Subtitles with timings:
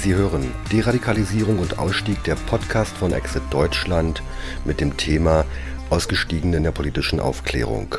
[0.00, 4.22] Sie hören Deradikalisierung und Ausstieg der Podcast von Exit Deutschland
[4.64, 5.44] mit dem Thema
[5.90, 7.96] Ausgestiegen in der politischen Aufklärung.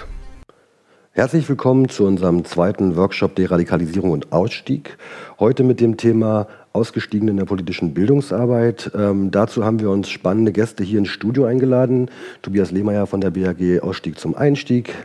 [1.11, 4.97] Herzlich willkommen zu unserem zweiten Workshop Deradikalisierung und Ausstieg.
[5.39, 8.91] Heute mit dem Thema Ausgestiegen in der politischen Bildungsarbeit.
[8.95, 12.09] Ähm, dazu haben wir uns spannende Gäste hier ins Studio eingeladen.
[12.41, 14.95] Tobias Lehmeier von der BAG Ausstieg zum Einstieg,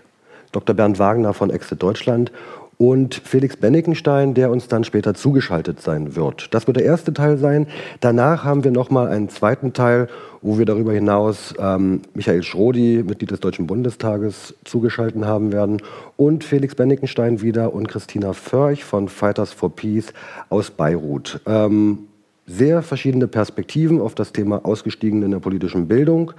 [0.52, 0.76] Dr.
[0.76, 2.30] Bernd Wagner von Exit Deutschland
[2.78, 6.54] und Felix Bennikenstein, der uns dann später zugeschaltet sein wird.
[6.54, 7.66] Das wird der erste Teil sein.
[8.00, 10.08] Danach haben wir nochmal einen zweiten Teil,
[10.42, 15.80] wo wir darüber hinaus ähm, Michael Schrodi, Mitglied des Deutschen Bundestages, zugeschaltet haben werden
[16.16, 20.12] und Felix Bennikenstein wieder und Christina Förch von Fighters for Peace
[20.50, 21.40] aus Beirut.
[21.46, 22.08] Ähm,
[22.46, 26.32] sehr verschiedene Perspektiven auf das Thema Ausgestiegen in der politischen Bildung.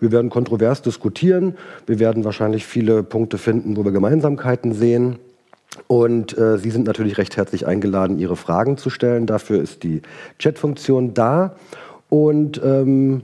[0.00, 1.54] Wir werden kontrovers diskutieren.
[1.86, 5.18] Wir werden wahrscheinlich viele Punkte finden, wo wir Gemeinsamkeiten sehen.
[5.86, 9.26] Und äh, Sie sind natürlich recht herzlich eingeladen, Ihre Fragen zu stellen.
[9.26, 10.02] Dafür ist die
[10.38, 11.54] Chat-Funktion da.
[12.08, 13.22] Und ähm,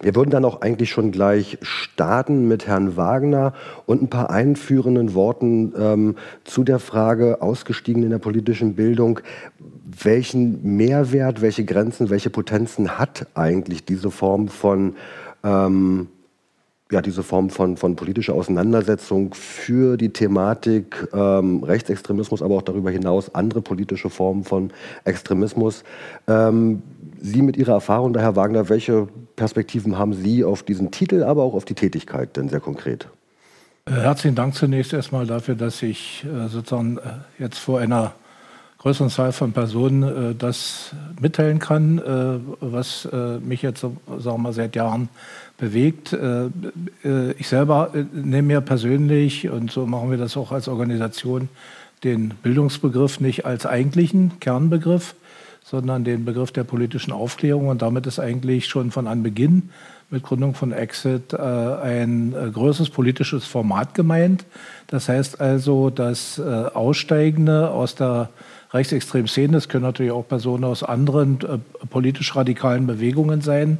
[0.00, 3.54] wir würden dann auch eigentlich schon gleich starten mit Herrn Wagner
[3.86, 9.20] und ein paar einführenden Worten ähm, zu der Frage, ausgestiegen in der politischen Bildung,
[10.02, 14.96] welchen Mehrwert, welche Grenzen, welche Potenzen hat eigentlich diese Form von
[15.42, 16.08] ähm,
[16.90, 22.90] ja, diese Form von, von politischer Auseinandersetzung für die Thematik ähm, Rechtsextremismus, aber auch darüber
[22.90, 24.72] hinaus andere politische Formen von
[25.04, 25.82] Extremismus.
[26.28, 26.82] Ähm,
[27.20, 31.54] Sie mit Ihrer Erfahrung, Herr Wagner, welche Perspektiven haben Sie auf diesen Titel, aber auch
[31.54, 33.08] auf die Tätigkeit denn sehr konkret?
[33.86, 37.00] Äh, herzlichen Dank zunächst erstmal dafür, dass ich äh, sozusagen äh,
[37.38, 38.14] jetzt vor einer
[38.86, 44.52] größeren Zahl von Personen äh, das mitteilen kann, äh, was äh, mich jetzt, sagen wir
[44.52, 45.08] seit Jahren
[45.58, 46.12] bewegt.
[46.12, 46.44] Äh,
[47.04, 51.48] äh, ich selber äh, nehme mir persönlich, und so machen wir das auch als Organisation,
[52.04, 55.16] den Bildungsbegriff nicht als eigentlichen Kernbegriff,
[55.64, 57.66] sondern den Begriff der politischen Aufklärung.
[57.66, 59.70] Und damit ist eigentlich schon von Anbeginn
[60.10, 64.44] mit Gründung von Exit ein größeres politisches Format gemeint.
[64.86, 68.28] Das heißt also, dass Aussteigende aus der
[68.72, 71.38] rechtsextremen Szene, es können natürlich auch Personen aus anderen
[71.90, 73.78] politisch radikalen Bewegungen sein,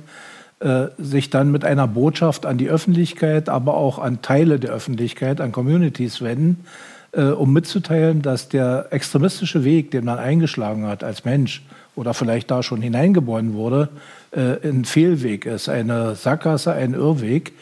[0.58, 5.40] äh, sich dann mit einer Botschaft an die Öffentlichkeit, aber auch an Teile der Öffentlichkeit,
[5.40, 6.64] an Communities wenden,
[7.12, 11.62] äh, um mitzuteilen, dass der extremistische Weg, den man eingeschlagen hat als Mensch
[11.94, 13.90] oder vielleicht da schon hineingeboren wurde,
[14.30, 17.52] äh, ein Fehlweg ist, eine Sackgasse, ein Irrweg.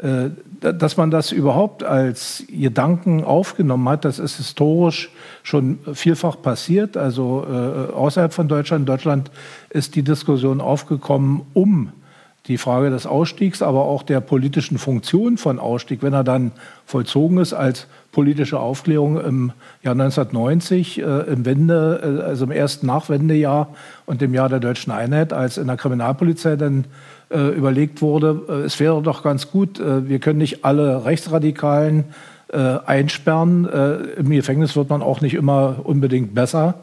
[0.00, 0.30] Äh,
[0.60, 5.10] dass man das überhaupt als Gedanken aufgenommen hat, das ist historisch
[5.42, 6.96] schon vielfach passiert.
[6.96, 8.82] Also äh, außerhalb von Deutschland.
[8.82, 9.30] In Deutschland
[9.70, 11.92] ist die Diskussion aufgekommen um
[12.46, 16.52] die Frage des Ausstiegs, aber auch der politischen Funktion von Ausstieg, wenn er dann
[16.84, 19.52] vollzogen ist als politische Aufklärung im
[19.82, 23.68] Jahr 1990, äh, im Wende, äh, also im ersten Nachwendejahr
[24.06, 26.84] und im Jahr der deutschen Einheit, als in der Kriminalpolizei dann
[27.30, 32.04] äh, überlegt wurde, äh, es wäre doch ganz gut, äh, wir können nicht alle Rechtsradikalen
[32.52, 33.68] äh, einsperren.
[34.16, 36.76] Im Gefängnis wird man auch nicht immer unbedingt besser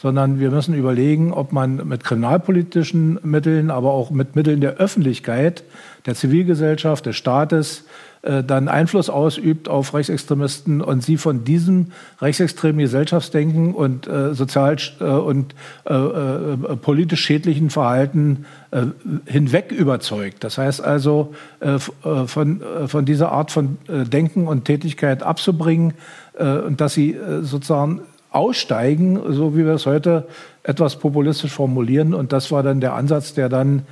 [0.00, 5.64] sondern wir müssen überlegen, ob man mit kriminalpolitischen Mitteln, aber auch mit Mitteln der Öffentlichkeit,
[6.06, 7.84] der Zivilgesellschaft, des Staates
[8.28, 14.76] äh, dann Einfluss ausübt auf Rechtsextremisten und sie von diesem rechtsextremen Gesellschaftsdenken und äh, sozial
[15.00, 15.54] äh, und
[15.86, 15.94] äh,
[16.76, 18.44] politisch schädlichen Verhalten
[19.24, 20.44] hinweg überzeugt.
[20.44, 21.32] Das heißt also,
[22.26, 25.94] von, von dieser Art von Denken und Tätigkeit abzubringen
[26.38, 30.28] und dass sie sozusagen aussteigen, so wie wir es heute
[30.64, 32.12] etwas populistisch formulieren.
[32.12, 33.84] Und das war dann der Ansatz, der dann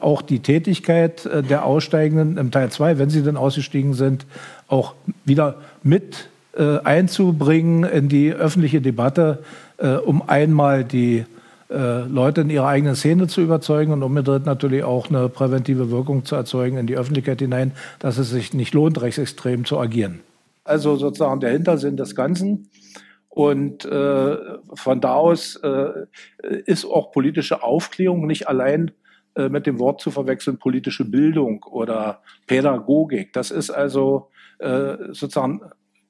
[0.00, 4.26] auch die Tätigkeit äh, der Aussteigenden im Teil 2, wenn sie dann ausgestiegen sind,
[4.66, 4.94] auch
[5.24, 9.44] wieder mit äh, einzubringen in die öffentliche Debatte,
[9.78, 11.24] äh, um einmal die
[11.70, 16.24] äh, Leute in ihrer eigenen Szene zu überzeugen und umgedreht natürlich auch eine präventive Wirkung
[16.24, 20.20] zu erzeugen in die Öffentlichkeit hinein, dass es sich nicht lohnt, rechtsextrem zu agieren.
[20.64, 22.68] Also sozusagen der Hintersinn des Ganzen.
[23.28, 24.36] Und äh,
[24.74, 26.06] von da aus äh,
[26.64, 28.90] ist auch politische Aufklärung nicht allein
[29.38, 33.32] äh, mit dem Wort zu verwechseln, politische Bildung oder Pädagogik.
[33.32, 35.60] Das ist also äh, sozusagen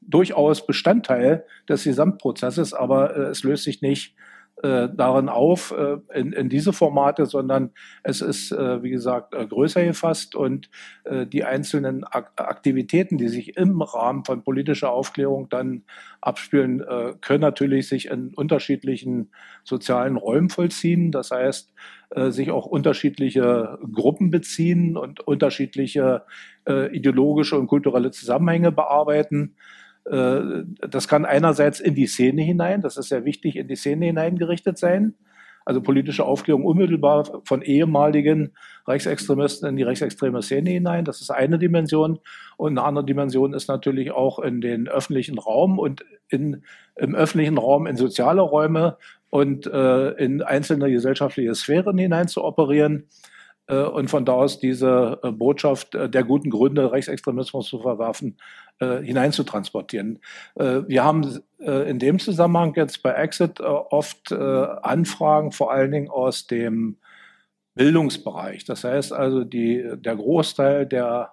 [0.01, 4.17] durchaus Bestandteil des Gesamtprozesses, aber äh, es löst sich nicht
[4.62, 7.70] äh, darin auf, äh, in, in diese Formate, sondern
[8.02, 10.69] es ist, äh, wie gesagt, äh, größer gefasst und
[11.05, 15.84] äh, die einzelnen Ak Aktivitäten, die sich im Rahmen von politischer Aufklärung dann
[16.20, 19.31] abspielen, äh, können natürlich sich in unterschiedlichen
[19.64, 21.12] sozialen Räumen vollziehen.
[21.12, 21.72] Das heißt,
[22.10, 26.25] äh, sich auch unterschiedliche Gruppen beziehen und unterschiedliche
[26.66, 29.55] äh, ideologische und kulturelle Zusammenhänge bearbeiten.
[30.10, 34.06] Äh, das kann einerseits in die Szene hinein, das ist sehr wichtig, in die Szene
[34.06, 35.14] hineingerichtet sein.
[35.64, 38.55] also politische Aufklärung unmittelbar von ehemaligen
[38.87, 41.05] Rechtsextremisten in die rechtsextreme Szene hinein.
[41.05, 42.20] Das ist eine Dimension.
[42.56, 46.62] Und eine andere Dimension ist natürlich auch in den öffentlichen Raum und in,
[46.96, 48.96] im öffentlichen Raum in soziale Räume
[49.28, 53.05] und äh, in einzelne gesellschaftliche Sphären hinein zu operieren
[53.75, 58.38] und von da aus diese äh, Botschaft äh, der guten Gründe, Rechtsextremismus zu verwerfen,
[58.81, 60.20] hineinzutransportieren.
[60.55, 66.99] Wir haben in dem Zusammenhang jetzt bei Exit oft Anfragen, vor allen Dingen aus dem
[67.75, 68.65] Bildungsbereich.
[68.67, 71.32] Das heißt also, die, der Großteil der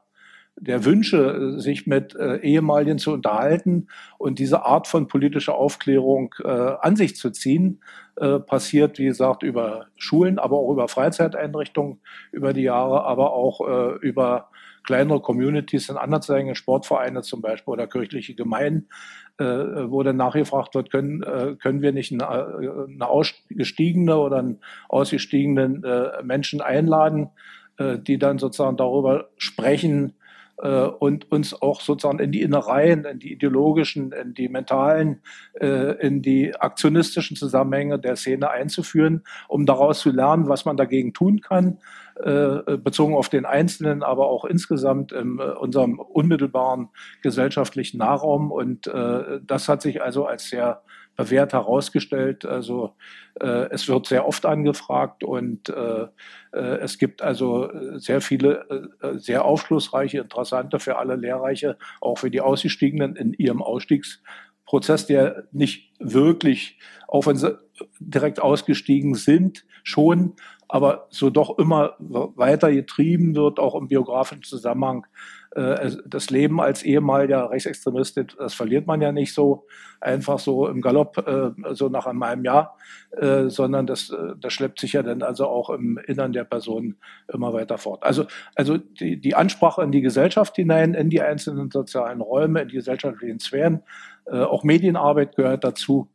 [0.57, 3.87] der Wünsche, sich mit äh, Ehemaligen zu unterhalten
[4.17, 7.81] und diese Art von politischer Aufklärung äh, an sich zu ziehen,
[8.15, 11.99] äh, passiert, wie gesagt, über Schulen, aber auch über Freizeiteinrichtungen
[12.31, 14.49] über die Jahre, aber auch äh, über
[14.83, 18.87] kleinere Communities in anderen Sportvereine zum Beispiel oder kirchliche Gemeinden,
[19.37, 24.61] äh, wo dann nachgefragt wird, können, äh, können wir nicht eine, eine ausgestiegene oder einen
[24.87, 27.31] ausgestiegenen äh, Menschen einladen,
[27.77, 30.24] äh, die dann sozusagen darüber sprechen, äh,
[30.57, 35.21] und uns auch sozusagen in die Innereien, in die ideologischen, in die mentalen,
[35.59, 41.13] äh, in die aktionistischen Zusammenhänge der Szene einzuführen, um daraus zu lernen, was man dagegen
[41.13, 41.79] tun kann,
[42.15, 46.87] äh, bezogen auf den Einzelnen, aber auch insgesamt in unserem unmittelbaren
[47.21, 48.51] gesellschaftlichen Nahraum.
[48.51, 50.81] Und das hat sich also als sehr
[51.15, 52.45] bewährt herausgestellt.
[52.45, 52.95] Also
[53.39, 56.07] äh, es wird sehr oft angefragt und äh,
[56.53, 62.17] äh es gibt also äh, sehr viele äh, sehr aufschlussreiche, interessante für alle Lehrreiche, auch
[62.17, 63.61] für die Ausgestiegenen in ihrem
[64.65, 66.77] Ausstiegsprozess, der nicht wirklich,
[67.07, 67.57] auch wenn sie
[67.99, 70.33] direkt ausgestiegen sind, schon,
[70.67, 75.05] aber so doch immer weiter getrieben wird, auch im biografischen Zusammenhang
[75.51, 79.67] äh, das Leben als ehemaliger Rechtsextremist, das verliert man ja nicht so
[80.01, 82.77] einfach so im Galopp, äh, so nach einem Jahr,
[83.11, 86.95] äh, sondern das, das schleppt sich ja dann also auch im Innern der Person
[87.31, 88.03] immer weiter fort.
[88.03, 88.25] Also,
[88.55, 92.75] also die, die Ansprache in die Gesellschaft hinein, in die einzelnen sozialen Räume, in die
[92.75, 93.83] gesellschaftlichen Sphären,
[94.25, 96.09] auch Medienarbeit gehört dazu.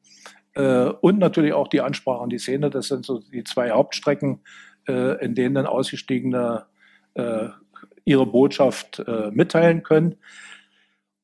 [0.55, 4.41] Und natürlich auch die Ansprache an die Szene, das sind so die zwei Hauptstrecken,
[4.87, 6.67] in denen dann ausgestiegene
[8.05, 10.17] ihre Botschaft äh, mitteilen können.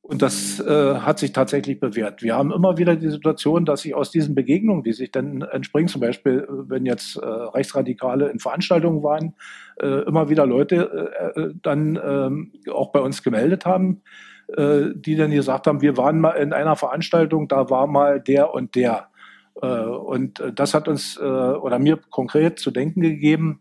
[0.01, 2.23] Und das äh, hat sich tatsächlich bewährt.
[2.23, 5.89] Wir haben immer wieder die Situation, dass sich aus diesen Begegnungen, die sich dann entspringen,
[5.89, 9.35] zum Beispiel, wenn jetzt äh, Rechtsradikale in Veranstaltungen waren,
[9.83, 14.03] äh, immer wieder Leute äh, äh, dann ähm, auch bei uns gemeldet haben,
[14.49, 18.77] die dann gesagt haben, wir waren mal in einer Veranstaltung, da war mal der und
[18.77, 19.09] der.
[19.55, 23.61] und das hat uns oder mir konkret zu denken gegeben,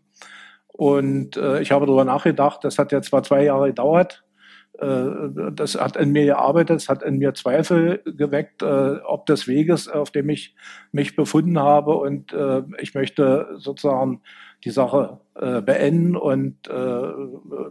[0.76, 4.24] und äh, ich habe darüber nachgedacht, das hat ja zwar zwei Jahre gedauert,
[4.78, 5.06] äh,
[5.52, 9.88] das hat in mir gearbeitet, es hat in mir Zweifel geweckt, äh, ob des Weges,
[9.88, 10.54] auf dem ich
[10.92, 11.96] mich befunden habe.
[11.96, 14.20] Und äh, ich möchte sozusagen
[14.66, 17.02] die Sache äh, beenden und äh,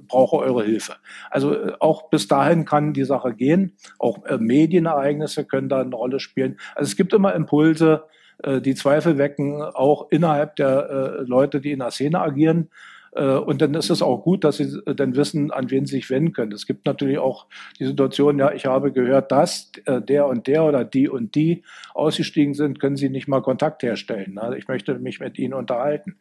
[0.07, 0.93] brauche eure Hilfe.
[1.29, 3.73] Also äh, auch bis dahin kann die Sache gehen.
[3.99, 6.57] Auch äh, Medienereignisse können da eine Rolle spielen.
[6.73, 8.05] Also es gibt immer Impulse,
[8.43, 12.69] äh, die Zweifel wecken, auch innerhalb der Leute, die in der Szene agieren.
[13.15, 15.95] Äh, und dann ist es auch gut, dass sie äh, dann wissen, an wen sie
[15.95, 16.51] sich wenden können.
[16.51, 17.47] Es gibt natürlich auch
[17.79, 21.63] die Situation, ja, ich habe gehört, dass äh, der und der oder die und die
[21.93, 24.37] ausgestiegen sind, können sie nicht mal Kontakt herstellen.
[24.37, 26.17] Also ich möchte mich mit ihnen unterhalten.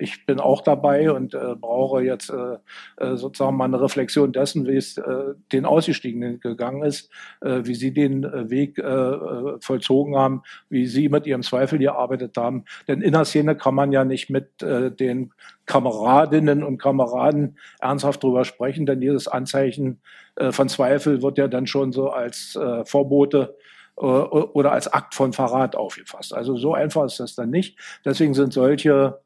[0.00, 2.32] Ich bin auch dabei und brauche jetzt
[2.98, 5.00] sozusagen mal eine Reflexion dessen, wie es
[5.52, 8.82] den Ausgestiegenen gegangen ist, wie sie den Weg
[9.60, 12.64] vollzogen haben, wie sie mit ihrem Zweifel gearbeitet haben.
[12.88, 15.32] Denn in der Szene kann man ja nicht mit den
[15.66, 20.00] Kameradinnen und Kameraden ernsthaft drüber sprechen, denn dieses Anzeichen
[20.36, 23.56] äh, von Zweifel wird ja dann schon so als äh, Vorbote
[23.96, 26.34] äh, oder als Akt von Verrat aufgefasst.
[26.34, 27.78] Also so einfach ist das dann nicht.
[28.04, 29.21] Deswegen sind solche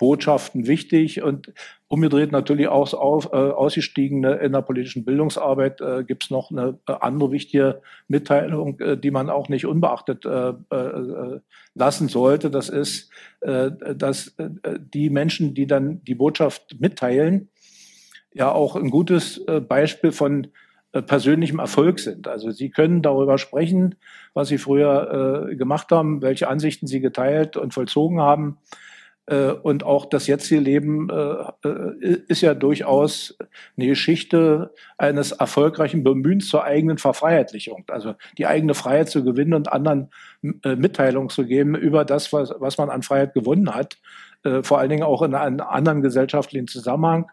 [0.00, 1.52] Botschaften wichtig und
[1.86, 6.78] umgedreht natürlich auch auf, äh, ausgestiegene in der politischen Bildungsarbeit äh, gibt es noch eine
[6.88, 11.40] äh, andere wichtige Mitteilung, äh, die man auch nicht unbeachtet äh, äh,
[11.74, 12.50] lassen sollte.
[12.50, 13.10] Das ist,
[13.42, 17.50] äh, dass äh, die Menschen, die dann die Botschaft mitteilen,
[18.32, 20.48] ja auch ein gutes äh, Beispiel von
[20.92, 22.26] äh, persönlichem Erfolg sind.
[22.26, 23.96] Also sie können darüber sprechen,
[24.32, 28.56] was sie früher äh, gemacht haben, welche Ansichten sie geteilt und vollzogen haben.
[29.30, 33.38] Äh, und auch das jetzige Leben äh, äh, ist ja durchaus
[33.76, 37.84] eine Geschichte eines erfolgreichen Bemühens zur eigenen Verfreiheitlichung.
[37.88, 40.10] Also die eigene Freiheit zu gewinnen und anderen
[40.42, 43.98] Mitteilungen zu geben über das, was, was man an Freiheit gewonnen hat.
[44.62, 47.30] Vor allen Dingen auch in einem anderen gesellschaftlichen Zusammenhang.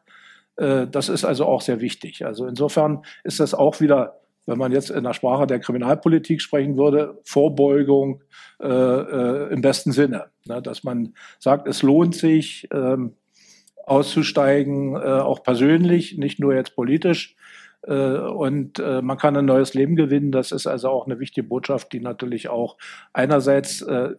[0.56, 2.26] Das ist also auch sehr wichtig.
[2.26, 6.78] Also insofern ist das auch wieder wenn man jetzt in der Sprache der Kriminalpolitik sprechen
[6.78, 8.24] würde, Vorbeugung
[8.60, 10.28] äh, äh, im besten Sinne.
[10.46, 10.62] Ne?
[10.62, 13.14] Dass man sagt, es lohnt sich, ähm,
[13.86, 17.36] auszusteigen, äh, auch persönlich, nicht nur jetzt politisch.
[17.84, 20.32] Äh, und äh, man kann ein neues Leben gewinnen.
[20.32, 22.78] Das ist also auch eine wichtige Botschaft, die natürlich auch
[23.14, 24.10] einerseits äh,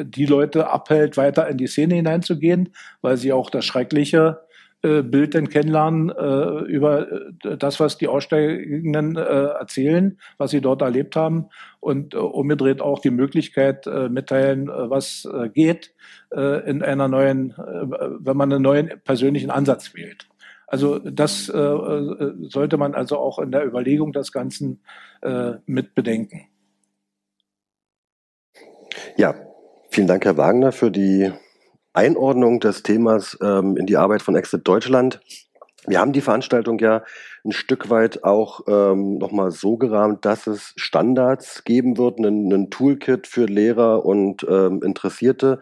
[0.00, 4.40] die Leute abhält, weiter in die Szene hineinzugehen, weil sie auch das Schreckliche
[4.82, 10.60] äh, Bild denn kennenlernen äh, über äh, das, was die Aussteigenden äh, erzählen, was sie
[10.60, 15.94] dort erlebt haben und umgedreht auch die Möglichkeit mitteilen, was geht
[16.30, 20.28] in einer neuen, wenn man einen neuen persönlichen Ansatz wählt.
[20.68, 24.84] Also das sollte man also auch in der Überlegung des Ganzen
[25.66, 26.46] mit bedenken.
[29.16, 29.34] Ja,
[29.90, 31.32] vielen Dank, Herr Wagner, für die
[31.92, 35.20] Einordnung des Themas ähm, in die Arbeit von Exit Deutschland.
[35.86, 37.02] Wir haben die Veranstaltung ja
[37.44, 43.26] ein Stück weit auch ähm, nochmal so gerahmt, dass es Standards geben wird, einen Toolkit
[43.26, 45.58] für Lehrer und ähm, Interessierte,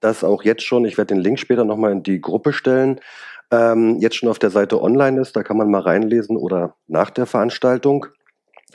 [0.00, 2.98] das auch jetzt schon, ich werde den Link später nochmal in die Gruppe stellen,
[3.50, 7.10] ähm, jetzt schon auf der Seite online ist, da kann man mal reinlesen oder nach
[7.10, 8.06] der Veranstaltung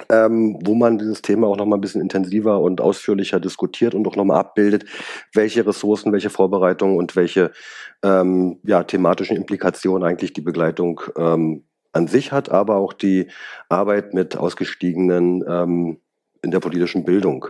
[0.09, 4.07] ähm, wo man dieses Thema auch noch mal ein bisschen intensiver und ausführlicher diskutiert und
[4.07, 4.85] auch noch mal abbildet,
[5.33, 7.51] welche Ressourcen, welche Vorbereitungen und welche
[8.03, 13.27] ähm, ja, thematischen Implikationen eigentlich die Begleitung ähm, an sich hat, aber auch die
[13.69, 16.01] Arbeit mit Ausgestiegenen ähm,
[16.41, 17.47] in der politischen Bildung.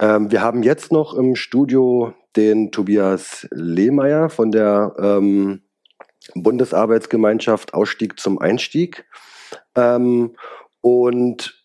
[0.00, 5.62] Ähm, wir haben jetzt noch im Studio den Tobias Lehmeier von der ähm,
[6.34, 9.04] Bundesarbeitsgemeinschaft Ausstieg zum Einstieg.
[9.76, 10.34] Ähm,
[10.82, 11.64] und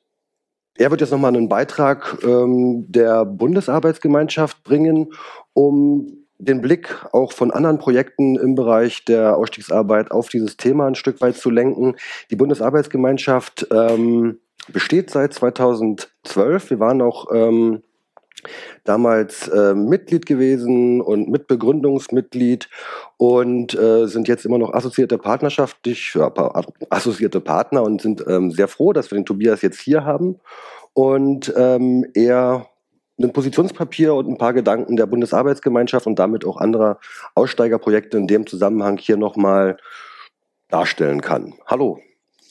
[0.75, 5.11] er wird jetzt nochmal einen Beitrag ähm, der Bundesarbeitsgemeinschaft bringen,
[5.53, 10.95] um den Blick auch von anderen Projekten im Bereich der Ausstiegsarbeit auf dieses Thema ein
[10.95, 11.95] Stück weit zu lenken.
[12.29, 16.69] Die Bundesarbeitsgemeinschaft ähm, besteht seit 2012.
[16.69, 17.81] Wir waren auch ähm,
[18.87, 22.69] damals äh, Mitglied gewesen und Mitbegründungsmitglied
[23.17, 26.31] und äh, sind jetzt immer noch assoziierte partnerschaftlich, ja,
[26.89, 30.39] assoziierte Partner und sind ähm, sehr froh, dass wir den Tobias jetzt hier haben
[30.93, 32.67] und ähm, er
[33.19, 36.99] ein Positionspapier und ein paar Gedanken der Bundesarbeitsgemeinschaft und damit auch anderer
[37.33, 39.77] Aussteigerprojekte in dem Zusammenhang hier nochmal
[40.69, 41.55] darstellen kann.
[41.65, 41.99] Hallo,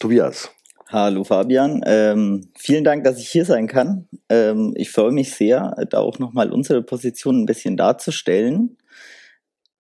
[0.01, 0.51] Tobias.
[0.89, 4.07] Hallo Fabian, ähm, vielen Dank, dass ich hier sein kann.
[4.29, 8.77] Ähm, ich freue mich sehr, da auch nochmal unsere Position ein bisschen darzustellen.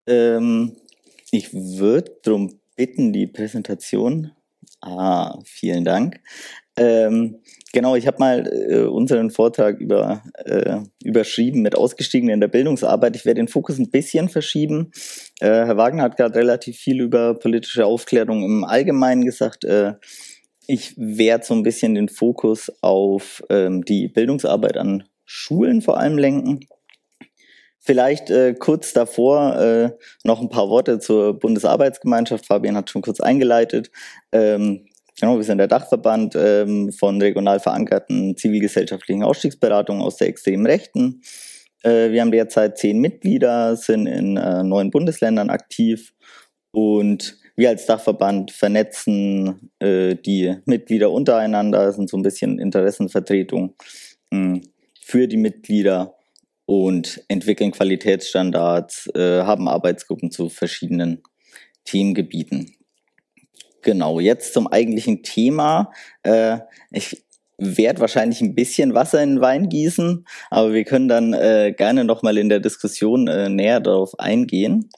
[0.08, 0.74] Ähm,
[1.30, 4.32] ich würde darum bitten, die Präsentation.
[4.80, 6.20] Ah, vielen Dank.
[6.76, 7.38] Ähm,
[7.72, 13.14] genau, ich habe mal äh, unseren Vortrag über, äh, überschrieben mit Ausgestiegenen in der Bildungsarbeit.
[13.14, 14.90] Ich werde den Fokus ein bisschen verschieben.
[15.38, 19.64] Äh, Herr Wagner hat gerade relativ viel über politische Aufklärung im Allgemeinen gesagt.
[20.66, 26.18] Ich werde so ein bisschen den Fokus auf ähm, die Bildungsarbeit an Schulen vor allem
[26.18, 26.60] lenken.
[27.78, 29.90] Vielleicht äh, kurz davor äh,
[30.24, 32.46] noch ein paar Worte zur Bundesarbeitsgemeinschaft.
[32.46, 33.92] Fabian hat schon kurz eingeleitet.
[34.32, 34.86] Ähm,
[35.20, 41.22] genau, wir sind der Dachverband ähm, von regional verankerten zivilgesellschaftlichen Ausstiegsberatungen aus der extremen Rechten.
[41.84, 46.12] Äh, wir haben derzeit zehn Mitglieder, sind in äh, neun Bundesländern aktiv
[46.72, 53.74] und wir als Dachverband vernetzen äh, die Mitglieder untereinander, sind so ein bisschen Interessenvertretung
[54.30, 54.62] mh, hm,
[55.00, 56.14] für die Mitglieder
[56.66, 61.22] und entwickeln Qualitätsstandards, äh, haben Arbeitsgruppen zu verschiedenen
[61.84, 62.72] Themengebieten.
[63.82, 65.92] Genau, jetzt zum eigentlichen Thema.
[66.24, 66.58] Äh,
[66.90, 67.24] ich
[67.56, 72.04] werde wahrscheinlich ein bisschen Wasser in den Wein gießen, aber wir können dann äh, gerne
[72.04, 74.90] nochmal in der Diskussion äh, näher darauf eingehen.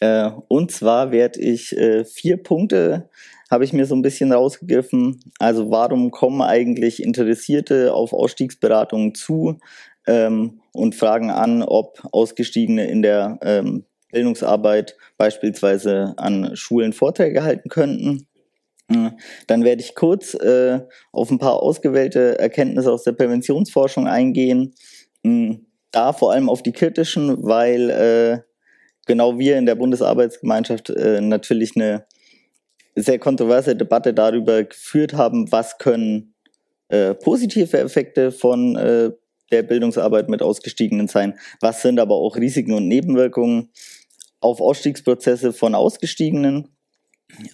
[0.00, 3.08] Äh, und zwar werde ich äh, vier Punkte
[3.50, 5.20] habe ich mir so ein bisschen rausgegriffen.
[5.38, 9.58] Also warum kommen eigentlich Interessierte auf Ausstiegsberatungen zu
[10.06, 17.68] ähm, und fragen an, ob Ausgestiegene in der ähm, Bildungsarbeit beispielsweise an Schulen Vorträge halten
[17.68, 18.26] könnten.
[18.88, 19.10] Äh,
[19.46, 20.80] dann werde ich kurz äh,
[21.12, 24.74] auf ein paar ausgewählte Erkenntnisse aus der Präventionsforschung eingehen.
[25.24, 28.38] Hm, da vor allem auf die kritischen, weil äh,
[29.06, 32.06] genau wir in der Bundesarbeitsgemeinschaft äh, natürlich eine
[32.94, 36.34] sehr kontroverse Debatte darüber geführt haben, was können
[36.88, 39.10] äh, positive Effekte von äh,
[39.52, 43.70] der Bildungsarbeit mit Ausgestiegenen sein, was sind aber auch Risiken und Nebenwirkungen
[44.40, 46.68] auf Ausstiegsprozesse von Ausgestiegenen,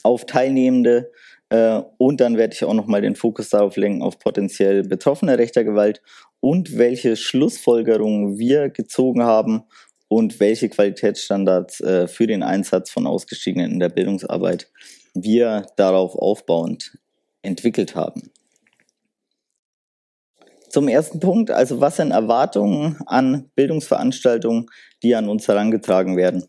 [0.03, 1.11] auf Teilnehmende
[1.51, 5.65] äh, und dann werde ich auch nochmal den Fokus darauf lenken, auf potenziell Betroffene rechter
[5.65, 6.03] Gewalt
[6.41, 9.65] und welche Schlussfolgerungen wir gezogen haben
[10.13, 14.71] und welche Qualitätsstandards äh, für den Einsatz von Ausgestiegenen in der Bildungsarbeit
[15.15, 16.99] wir darauf aufbauend
[17.41, 18.31] entwickelt haben.
[20.69, 24.67] zum ersten Punkt, also was sind Erwartungen an Bildungsveranstaltungen,
[25.03, 26.45] die an uns herangetragen werden?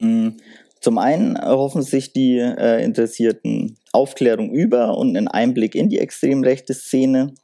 [0.00, 0.36] Hm,
[0.80, 6.42] zum einen erhoffen sich die äh, Interessierten Aufklärung über und einen Einblick in die extrem
[6.42, 7.34] rechte Szene,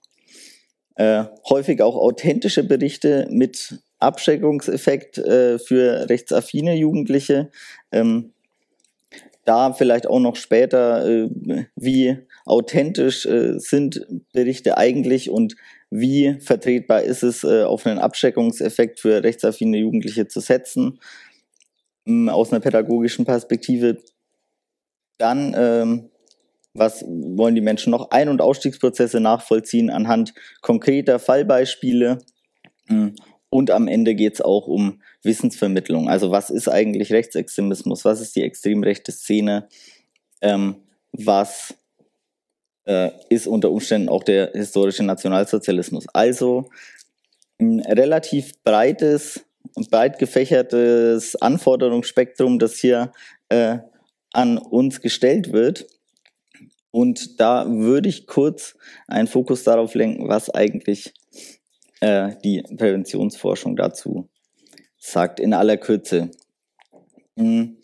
[0.96, 7.50] äh, häufig auch authentische Berichte mit Abschreckungseffekt äh, für rechtsaffine Jugendliche.
[7.92, 8.32] Ähm,
[9.44, 11.28] da vielleicht auch noch später, äh,
[11.76, 15.56] wie authentisch äh, sind Berichte eigentlich und
[15.90, 20.99] wie vertretbar ist es, äh, auf einen Abschreckungseffekt für rechtsaffine Jugendliche zu setzen,
[22.06, 23.99] ähm, aus einer pädagogischen Perspektive.
[25.18, 26.11] Dann, ähm,
[26.73, 28.11] was wollen die Menschen noch?
[28.11, 32.18] Ein- und Ausstiegsprozesse nachvollziehen anhand konkreter Fallbeispiele.
[33.54, 36.08] Und am Ende geht es auch um Wissensvermittlung.
[36.08, 38.04] Also was ist eigentlich Rechtsextremismus?
[38.04, 39.68] Was ist die extrem rechte Szene?
[40.40, 40.82] Ähm,
[41.12, 41.73] was
[42.84, 46.06] äh, ist unter Umständen auch der historische Nationalsozialismus?
[46.12, 46.68] Also
[47.61, 49.44] ein relativ breites
[49.88, 53.12] breit gefächertes Anforderungsspektrum, das hier
[53.50, 53.78] äh,
[54.32, 55.87] an uns gestellt wird.
[56.90, 58.75] Und da würde ich kurz
[59.06, 61.14] einen Fokus darauf lenken, was eigentlich
[62.04, 64.28] äh, die Präventionsforschung dazu
[64.99, 66.30] sagt, in aller Kürze.
[67.37, 67.78] Hm,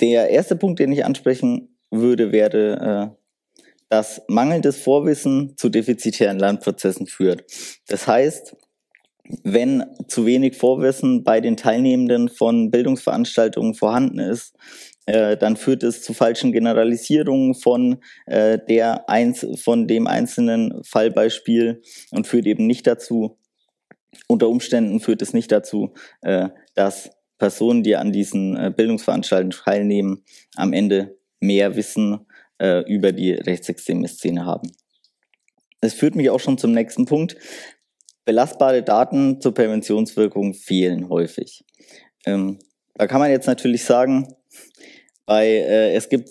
[0.00, 7.08] der erste Punkt, den ich ansprechen würde, wäre, äh, dass mangelndes Vorwissen zu defizitären Lernprozessen
[7.08, 7.44] führt.
[7.88, 8.56] Das heißt,
[9.42, 14.54] wenn zu wenig Vorwissen bei den Teilnehmenden von Bildungsveranstaltungen vorhanden ist,
[15.06, 21.82] äh, dann führt es zu falschen Generalisierungen von äh, der eins, von dem einzelnen Fallbeispiel
[22.12, 23.39] und führt eben nicht dazu,
[24.26, 30.24] unter Umständen führt es nicht dazu, äh, dass Personen, die an diesen äh, Bildungsveranstaltungen teilnehmen,
[30.56, 32.26] am Ende mehr Wissen
[32.58, 34.70] äh, über die rechtsextreme Szene haben.
[35.80, 37.36] Es führt mich auch schon zum nächsten Punkt.
[38.24, 41.64] Belastbare Daten zur Präventionswirkung fehlen häufig.
[42.26, 42.58] Ähm,
[42.94, 44.34] da kann man jetzt natürlich sagen,
[45.24, 46.28] bei, äh, es gibt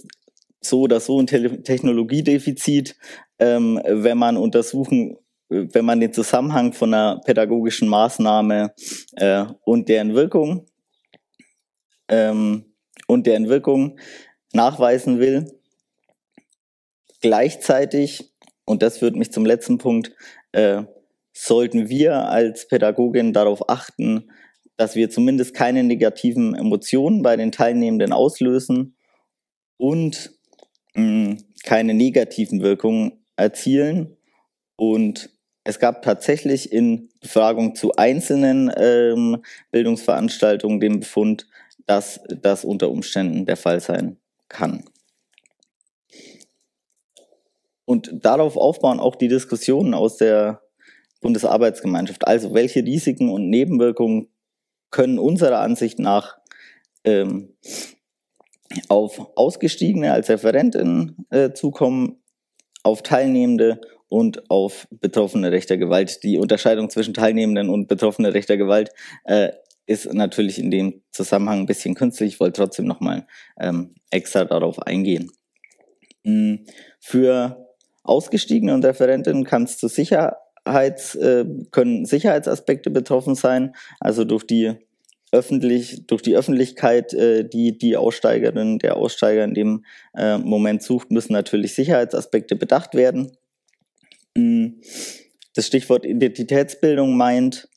[0.61, 2.95] so oder so ein Te Technologiedefizit,
[3.39, 5.17] ähm, wenn man untersuchen
[5.49, 8.73] wenn man den Zusammenhang von einer pädagogischen Maßnahme
[9.15, 10.67] äh, und deren Wirkung
[12.07, 12.65] ähm,
[13.07, 13.99] und deren Wirkung
[14.53, 15.59] nachweisen will,
[17.21, 18.31] gleichzeitig,
[18.65, 20.15] und das führt mich zum letzten Punkt,
[20.51, 20.83] äh,
[21.33, 24.31] sollten wir als Pädagogin darauf achten,
[24.77, 28.95] dass wir zumindest keine negativen Emotionen bei den Teilnehmenden auslösen
[29.77, 30.31] und
[30.93, 34.17] mh, keine negativen Wirkungen erzielen
[34.75, 35.31] und
[35.69, 41.45] es gab tatsächlich in Befragung zu einzelnen ähm, Bildungsveranstaltungen den Befund,
[41.85, 44.83] dass das unter Umständen der Fall sein kann.
[47.85, 50.63] Und darauf aufbauen auch die Diskussionen aus der
[51.21, 52.27] Bundesarbeitsgemeinschaft.
[52.27, 54.27] Also welche Risiken und Nebenwirkungen
[54.89, 56.39] können unserer Ansicht nach
[57.03, 57.53] ähm,
[58.87, 62.23] auf Ausgestiegene als Referentin äh, zukommen,
[62.81, 66.23] auf Teilnehmende und auf Betroffene rechter Gewalt.
[66.23, 68.89] Die Unterscheidung zwischen Teilnehmenden und Betroffene rechter Gewalt
[69.23, 69.49] äh,
[69.85, 72.33] ist natürlich in dem Zusammenhang ein bisschen künstlich.
[72.33, 73.25] Ich wollte trotzdem nochmal
[73.59, 75.31] ähm, extra darauf eingehen.
[76.23, 76.65] Mhm.
[76.99, 77.65] Für
[78.03, 84.75] Ausgestiegene und Referentinnen kann es zu Sicherheits, äh, können Sicherheitsaspekte betroffen sein, also durch die
[85.31, 91.11] öffentlich, durch die Öffentlichkeit, äh, die die Aussteigerin, der Aussteiger in dem äh, Moment sucht,
[91.11, 93.31] müssen natürlich Sicherheitsaspekte bedacht werden.
[94.37, 94.81] Hm,
[95.53, 97.67] das Stichwort Identitätsbildung meint,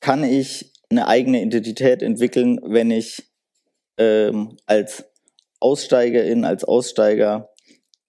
[0.00, 3.30] kann ich eine eigene Identität entwickeln, wenn ich
[3.98, 5.04] ähm, als
[5.60, 7.50] Aussteigerin, als Aussteiger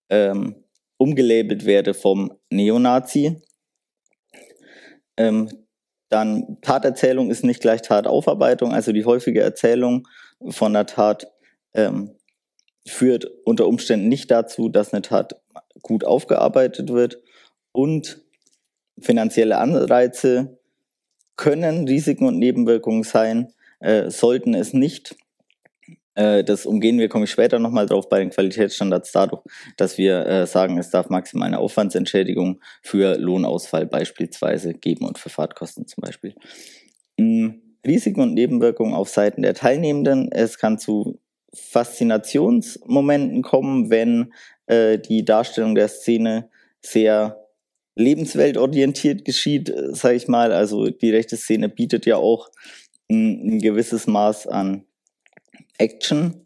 [0.10, 0.64] ähm,
[0.98, 3.42] umgelabelt werde vom Neonazi.
[5.18, 5.50] Ähm,
[6.10, 10.08] dann Taterzählung ist nicht gleich Tataufarbeitung, also die häufige Erzählung
[10.50, 11.28] von der Tat
[11.74, 12.16] ähm,
[12.88, 15.42] führt unter Umständen nicht dazu, dass eine Tat
[15.86, 17.22] gut aufgearbeitet wird
[17.72, 18.24] und
[19.00, 20.58] finanzielle Anreize
[21.36, 25.16] können Risiken und Nebenwirkungen sein, äh, sollten es nicht.
[26.16, 29.44] Äh, das umgehen wir, komme ich später nochmal drauf bei den Qualitätsstandards dadurch,
[29.78, 35.30] dass wir äh, sagen, es darf maximal eine Aufwandsentschädigung für Lohnausfall beispielsweise geben und für
[35.30, 36.34] Fahrtkosten zum Beispiel.
[37.18, 37.62] Mhm.
[37.86, 40.32] Risiken und Nebenwirkungen auf Seiten der Teilnehmenden.
[40.32, 41.20] Es kann zu
[41.56, 44.34] Faszinationsmomenten kommen, wenn
[44.68, 46.50] äh, die Darstellung der Szene
[46.82, 47.46] sehr
[47.96, 50.52] lebensweltorientiert geschieht, äh, sage ich mal.
[50.52, 52.50] Also die rechte Szene bietet ja auch
[53.10, 54.86] ein, ein gewisses Maß an
[55.78, 56.46] Action.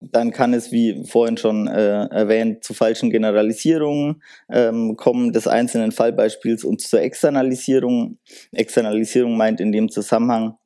[0.00, 5.92] dann kann es, wie vorhin schon äh, erwähnt, zu falschen Generalisierungen ähm, kommen des einzelnen
[5.92, 8.18] Fallbeispiels und zur Externalisierung.
[8.52, 10.58] Externalisierung meint in dem Zusammenhang,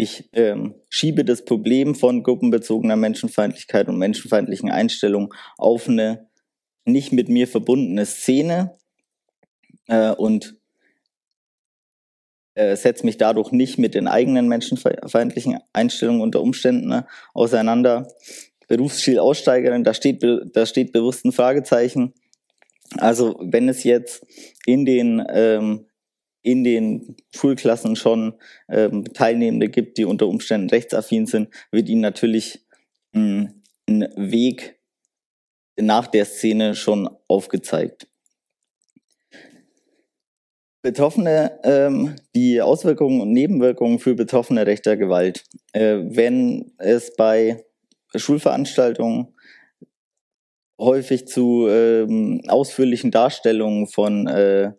[0.00, 6.30] ich ähm, schiebe das Problem von gruppenbezogener Menschenfeindlichkeit und menschenfeindlichen Einstellungen auf eine
[6.86, 8.78] nicht mit mir verbundene Szene
[9.88, 10.56] äh, und
[12.54, 18.08] äh, setze mich dadurch nicht mit den eigenen menschenfeindlichen Einstellungen unter Umständen ne, auseinander.
[18.68, 22.14] Berufsziel-Aussteigerin, da steht, da steht bewusst ein Fragezeichen.
[22.96, 24.24] Also wenn es jetzt
[24.64, 25.89] in den, ähm,
[26.42, 28.34] in den Schulklassen schon
[28.68, 32.64] ähm, Teilnehmende gibt, die unter Umständen rechtsaffin sind, wird ihnen natürlich
[33.12, 34.80] mh, hm, ein Weg
[35.76, 38.06] nach der Szene schon aufgezeigt.
[40.82, 45.44] Betroffene, ähm, die Auswirkungen und Nebenwirkungen für Betroffene rechter Gewalt.
[45.72, 47.64] Äh, wenn es bei
[48.14, 49.34] Schulveranstaltungen
[50.78, 54.72] häufig zu ähm, ausführlichen Darstellungen von äh,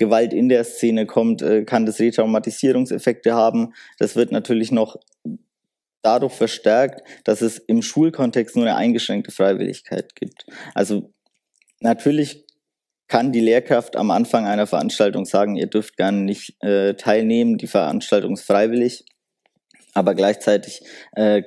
[0.00, 3.74] Gewalt in der Szene kommt, äh, kann das Retraumatisierungseffekte haben.
[3.98, 4.96] Das wird natürlich noch
[6.02, 10.46] dadurch verstärkt, dass es im Schulkontext nur eine eingeschränkte Freiwilligkeit gibt.
[10.74, 11.12] Also
[11.80, 12.46] natürlich
[13.08, 17.66] kann die Lehrkraft am Anfang einer Veranstaltung sagen, ihr dürft gerne nicht äh, teilnehmen, die
[17.66, 19.04] Veranstaltung ist freiwillig,
[19.92, 20.80] aber gleichzeitig
[21.12, 21.42] äh,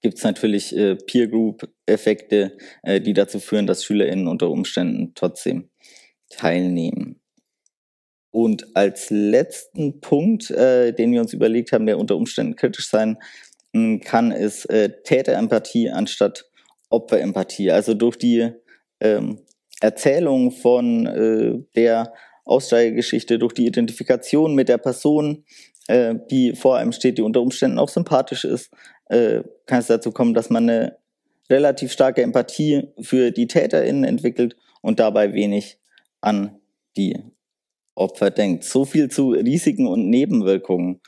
[0.00, 5.70] gibt es natürlich äh, Peer Group-Effekte, äh, die dazu führen, dass SchülerInnen unter Umständen trotzdem
[6.28, 7.20] teilnehmen.
[8.36, 13.16] Und als letzten Punkt, äh, den wir uns überlegt haben, der unter Umständen kritisch sein
[13.72, 16.44] hm, kann, ist äh, Täterempathie anstatt
[16.90, 17.70] Opferempathie.
[17.70, 18.50] Also durch die
[19.00, 19.38] ähm,
[19.80, 22.12] Erzählung von äh, der
[22.44, 25.46] Aussteigergeschichte, durch die Identifikation mit der Person,
[25.88, 28.70] äh, die vor einem steht, die unter Umständen auch sympathisch ist,
[29.06, 30.98] äh, kann es dazu kommen, dass man eine
[31.48, 35.78] relativ starke Empathie für die TäterInnen entwickelt und dabei wenig
[36.20, 36.60] an
[36.98, 37.16] die
[37.96, 38.64] Opfer denkt.
[38.64, 41.00] So viel zu Risiken und Nebenwirkungen.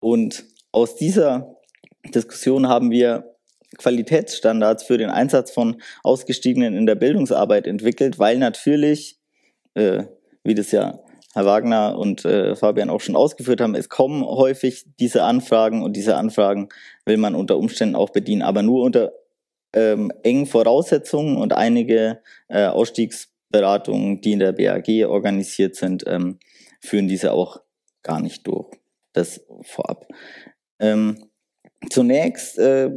[0.00, 1.56] Und aus dieser
[2.06, 3.34] Diskussion haben wir
[3.78, 9.18] Qualitätsstandards für den Einsatz von Ausgestiegenen in der Bildungsarbeit entwickelt, weil natürlich,
[9.74, 10.04] äh,
[10.44, 11.00] wie das ja
[11.34, 15.96] Herr Wagner und äh, Fabian auch schon ausgeführt haben, es kommen häufig diese Anfragen und
[15.96, 16.68] diese Anfragen
[17.04, 19.12] will man unter Umständen auch bedienen, aber nur unter
[19.74, 22.66] ähm, engen Voraussetzungen und einige äh,
[23.54, 26.38] Ausstiegsberatungen, die in der BAG organisiert sind, ähm,
[26.80, 27.60] führen diese auch
[28.02, 28.76] gar nicht durch.
[29.12, 30.06] Das vorab.
[30.80, 31.30] Ähm,
[31.90, 32.90] zunächst äh,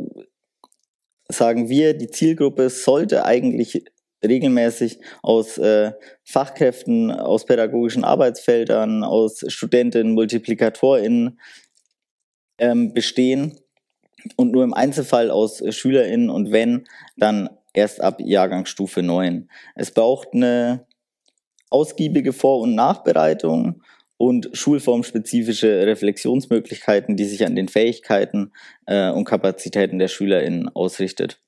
[1.29, 3.85] sagen wir, die Zielgruppe sollte eigentlich
[4.25, 5.91] regelmäßig aus äh,
[6.23, 11.39] Fachkräften, aus pädagogischen Arbeitsfeldern, aus Studentinnen, MultiplikatorInnen
[12.57, 13.59] ähm, bestehen
[14.35, 19.49] und nur im Einzelfall aus SchülerInnen und wenn, dann erst ab Jahrgangsstufe 9.
[19.75, 20.85] Es braucht eine
[21.69, 23.81] ausgiebige Vor- und Nachbereitung
[24.17, 28.51] und schulformspezifische Reflexionsmöglichkeiten, die sich an den Fähigkeiten
[28.87, 31.39] äh, und Kapazitäten der SchülerInnen ausrichtet.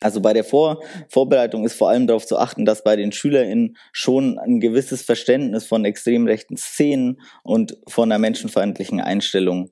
[0.00, 3.76] Also bei der Vor Vorbereitung ist vor allem darauf zu achten, dass bei den SchülerInnen
[3.92, 9.70] schon ein gewisses Verständnis von extrem rechten Szenen und von einer menschenfeindlichen Einstellung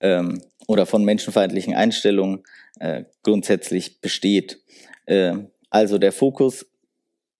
[0.00, 2.44] ähm, oder von menschenfeindlichen Einstellungen
[2.78, 4.60] äh, grundsätzlich besteht.
[5.08, 5.34] Äh,
[5.70, 6.66] also der Fokus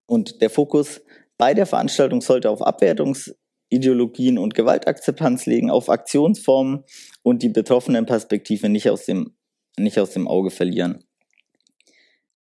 [0.07, 1.03] und der Fokus
[1.37, 6.85] bei der Veranstaltung sollte auf Abwertungsideologien und Gewaltakzeptanz legen, auf Aktionsformen
[7.23, 9.37] und die betroffenen Perspektive nicht aus dem,
[9.79, 11.05] nicht aus dem Auge verlieren.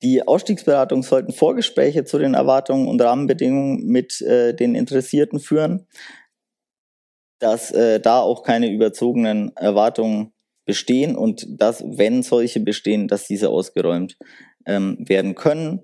[0.03, 5.87] Die Ausstiegsberatungen sollten Vorgespräche zu den Erwartungen und Rahmenbedingungen mit äh, den Interessierten führen,
[7.39, 10.33] dass äh, da auch keine überzogenen Erwartungen
[10.65, 14.17] bestehen und dass, wenn solche bestehen, dass diese ausgeräumt
[14.65, 15.81] ähm, werden können.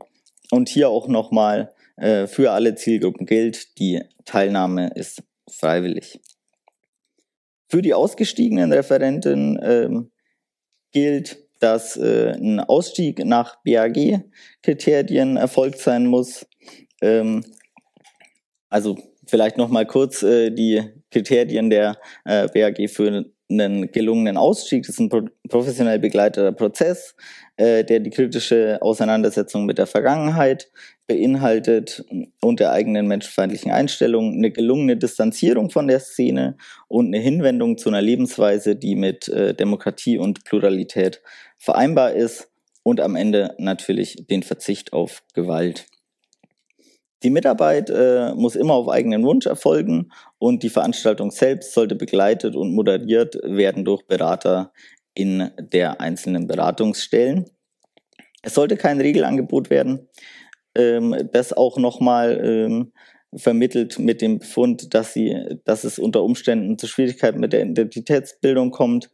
[0.50, 6.20] Und hier auch nochmal äh, für alle Zielgruppen gilt, die Teilnahme ist freiwillig.
[7.70, 10.12] Für die ausgestiegenen Referenten ähm,
[10.92, 16.46] gilt, dass äh, ein Ausstieg nach BAG-Kriterien erfolgt sein muss.
[17.02, 17.46] Ähm,
[18.70, 24.84] also vielleicht noch mal kurz äh, die Kriterien der äh, BAG für einen gelungenen Ausstieg.
[24.84, 27.16] Das ist ein pro professionell begleiteter Prozess,
[27.58, 30.72] äh, der die kritische Auseinandersetzung mit der Vergangenheit
[31.08, 32.06] beinhaltet
[32.42, 36.56] und der eigenen menschenfeindlichen Einstellung, eine gelungene Distanzierung von der Szene
[36.88, 41.22] und eine Hinwendung zu einer Lebensweise, die mit äh, Demokratie und Pluralität
[41.58, 42.50] vereinbar ist
[42.84, 45.86] und am Ende natürlich den Verzicht auf Gewalt.
[47.24, 52.56] Die Mitarbeit äh, muss immer auf eigenen Wunsch erfolgen und die Veranstaltung selbst sollte begleitet
[52.56, 54.72] und moderiert werden durch Berater
[55.14, 57.46] in der einzelnen Beratungsstellen.
[58.42, 60.08] Es sollte kein Regelangebot werden,
[60.76, 62.92] ähm, das auch nochmal ähm,
[63.36, 68.72] vermittelt mit dem Befund, dass, sie, dass es unter Umständen zu Schwierigkeiten mit der Identitätsbildung
[68.72, 69.12] kommt.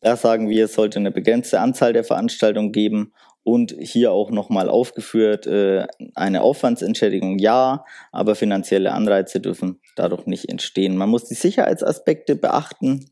[0.00, 4.68] Da sagen wir, es sollte eine begrenzte Anzahl der Veranstaltungen geben und hier auch nochmal
[4.68, 10.96] aufgeführt, äh, eine Aufwandsentschädigung ja, aber finanzielle Anreize dürfen dadurch nicht entstehen.
[10.96, 13.10] Man muss die Sicherheitsaspekte beachten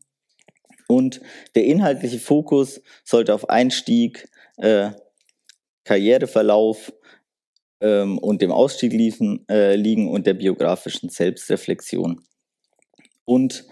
[0.87, 1.21] und
[1.55, 4.91] der inhaltliche Fokus sollte auf Einstieg, äh,
[5.83, 6.93] Karriereverlauf
[7.81, 12.21] ähm, und dem Ausstieg liefen, äh, liegen und der biografischen Selbstreflexion.
[13.25, 13.65] Und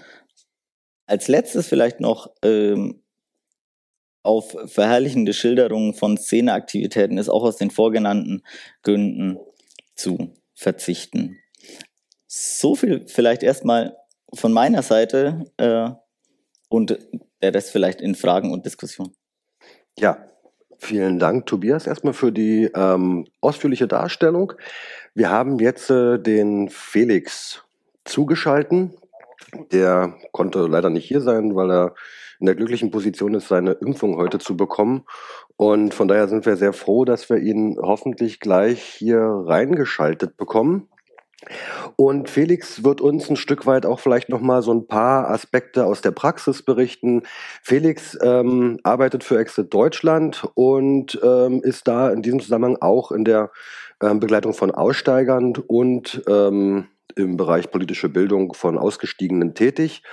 [1.05, 3.03] als letztes vielleicht noch ähm,
[4.27, 8.43] auf verherrlichende Schilderungen von Szeneaktivitäten ist auch aus den vorgenannten
[8.83, 9.39] Gründen
[9.95, 11.37] zu verzichten.
[12.27, 13.95] So viel vielleicht erstmal
[14.33, 15.89] von meiner Seite äh,
[16.69, 16.99] und
[17.41, 19.13] der Rest vielleicht in Fragen und Diskussionen.
[19.97, 20.27] Ja,
[20.77, 24.53] vielen Dank, Tobias, erstmal für die ähm, ausführliche Darstellung.
[25.15, 27.63] Wir haben jetzt äh, den Felix
[28.03, 28.93] zugeschalten.
[29.71, 31.95] Der konnte leider nicht hier sein, weil er
[32.39, 35.05] in der glücklichen Position ist, seine Impfung heute zu bekommen.
[35.55, 40.89] Und von daher sind wir sehr froh, dass wir ihn hoffentlich gleich hier reingeschaltet bekommen.
[41.95, 45.85] Und Felix wird uns ein Stück weit auch vielleicht noch mal so ein paar Aspekte
[45.85, 47.23] aus der Praxis berichten.
[47.61, 53.23] Felix ähm, arbeitet für Exit Deutschland und ähm, ist da in diesem Zusammenhang auch in
[53.23, 53.51] der
[54.01, 56.87] ähm, Begleitung von Aussteigern und ähm,
[57.23, 60.03] im Bereich politische Bildung von Ausgestiegenen tätig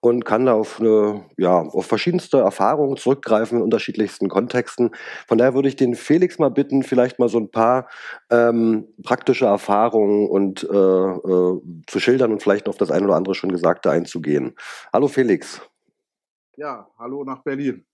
[0.00, 4.90] und kann da auf, eine, ja, auf verschiedenste Erfahrungen zurückgreifen in unterschiedlichsten Kontexten.
[5.26, 7.88] Von daher würde ich den Felix mal bitten, vielleicht mal so ein paar
[8.30, 13.16] ähm, praktische Erfahrungen und äh, äh, zu schildern und vielleicht noch auf das eine oder
[13.16, 14.54] andere schon Gesagte einzugehen.
[14.92, 15.60] Hallo Felix.
[16.56, 17.84] Ja, hallo nach Berlin.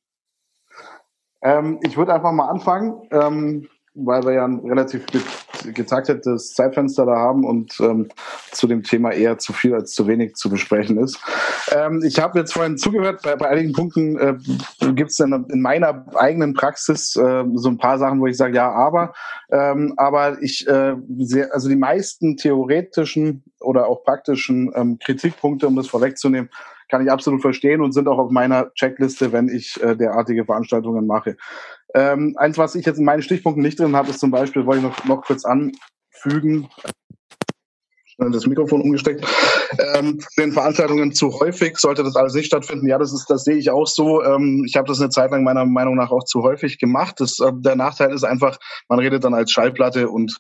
[1.43, 3.09] Ähm, ich würde einfach mal anfangen.
[3.11, 5.07] Ähm, weil wir ja ein relativ
[5.73, 8.09] getaktetes Zeitfenster da haben und ähm,
[8.53, 11.19] zu dem Thema eher zu viel als zu wenig zu besprechen ist.
[11.73, 14.35] Ähm, ich habe jetzt vorhin zugehört, bei, bei einigen Punkten äh,
[14.93, 18.57] gibt es dann in meiner eigenen Praxis äh, so ein paar Sachen, wo ich sage,
[18.57, 19.13] ja, aber,
[19.51, 25.77] ähm, aber ich, äh, sehr, also die meisten theoretischen oder auch praktischen ähm, Kritikpunkte, um
[25.77, 26.51] das vorwegzunehmen,
[26.91, 31.07] kann ich absolut verstehen und sind auch auf meiner Checkliste, wenn ich äh, derartige Veranstaltungen
[31.07, 31.37] mache.
[31.95, 34.79] Ähm, eins, was ich jetzt in meinen Stichpunkten nicht drin habe, ist zum Beispiel, wollte
[34.79, 36.69] ich noch, noch kurz anfügen,
[38.29, 39.25] das Mikrofon umgesteckt.
[39.95, 42.87] Ähm, den Veranstaltungen zu häufig sollte das alles nicht stattfinden.
[42.87, 44.23] Ja, das ist, das sehe ich auch so.
[44.23, 47.17] Ähm, ich habe das eine Zeit lang meiner Meinung nach auch zu häufig gemacht.
[47.19, 50.39] Das, äh, der Nachteil ist einfach, man redet dann als Schallplatte und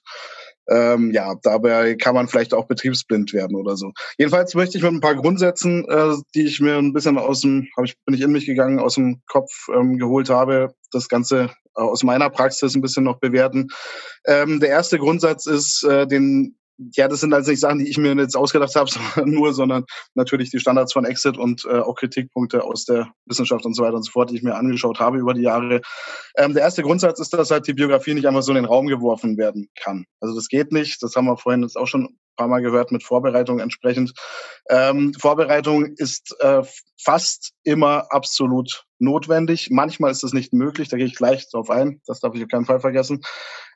[0.70, 3.92] ähm, ja, dabei kann man vielleicht auch betriebsblind werden oder so.
[4.18, 7.68] Jedenfalls möchte ich mit ein paar Grundsätzen, äh, die ich mir ein bisschen aus dem,
[7.76, 11.50] hab ich, bin ich in mich gegangen, aus dem Kopf ähm, geholt habe, das Ganze
[11.74, 13.68] aus meiner Praxis ein bisschen noch bewerten.
[14.26, 16.56] Ähm, der erste Grundsatz ist, äh, den
[16.92, 19.84] ja, das sind also nicht Sachen, die ich mir jetzt ausgedacht habe, sondern nur, sondern
[20.14, 23.96] natürlich die Standards von Exit und äh, auch Kritikpunkte aus der Wissenschaft und so weiter
[23.96, 25.80] und so fort, die ich mir angeschaut habe über die Jahre.
[26.36, 28.86] Ähm, der erste Grundsatz ist, dass halt die Biografie nicht einfach so in den Raum
[28.86, 30.04] geworfen werden kann.
[30.20, 31.02] Also das geht nicht.
[31.02, 34.12] Das haben wir vorhin jetzt auch schon ein paar Mal gehört mit Vorbereitung entsprechend.
[34.68, 36.62] Ähm, Vorbereitung ist äh,
[37.02, 39.68] fast immer absolut notwendig.
[39.70, 42.48] Manchmal ist es nicht möglich, da gehe ich gleich drauf ein, das darf ich auf
[42.48, 43.22] keinen Fall vergessen.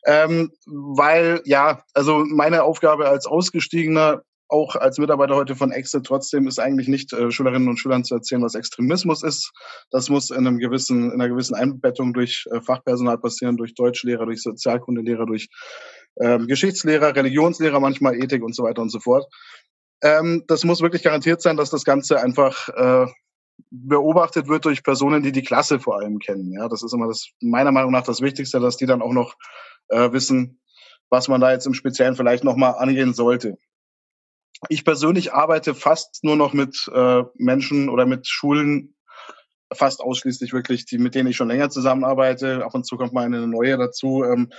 [0.06, 6.46] Ähm, weil, ja, also meine Aufgabe als Ausgestiegener, auch als Mitarbeiter heute von Exit trotzdem
[6.46, 9.52] ist eigentlich nicht äh, Schülerinnen und Schülern zu erzählen, was Extremismus ist.
[9.90, 14.26] Das muss in einem gewissen, in einer gewissen Einbettung durch äh, Fachpersonal passieren, durch Deutschlehrer,
[14.26, 15.48] durch Sozialkundelehrer, durch
[16.20, 19.26] ähm, Geschichtslehrer, Religionslehrer, manchmal Ethik und so weiter und so fort.
[20.02, 23.06] Ähm, das muss wirklich garantiert sein, dass das Ganze einfach äh,
[23.70, 26.52] beobachtet wird durch Personen, die die Klasse vor allem kennen.
[26.52, 29.34] Ja, das ist immer das meiner Meinung nach das Wichtigste, dass die dann auch noch
[29.88, 30.60] äh, wissen,
[31.10, 33.56] was man da jetzt im Speziellen vielleicht nochmal angehen sollte.
[34.68, 38.94] Ich persönlich arbeite fast nur noch mit äh, Menschen oder mit Schulen,
[39.72, 42.64] fast ausschließlich wirklich, die, mit denen ich schon länger zusammenarbeite.
[42.64, 44.24] Ab und zu kommt mal eine neue dazu.
[44.24, 44.50] Ähm,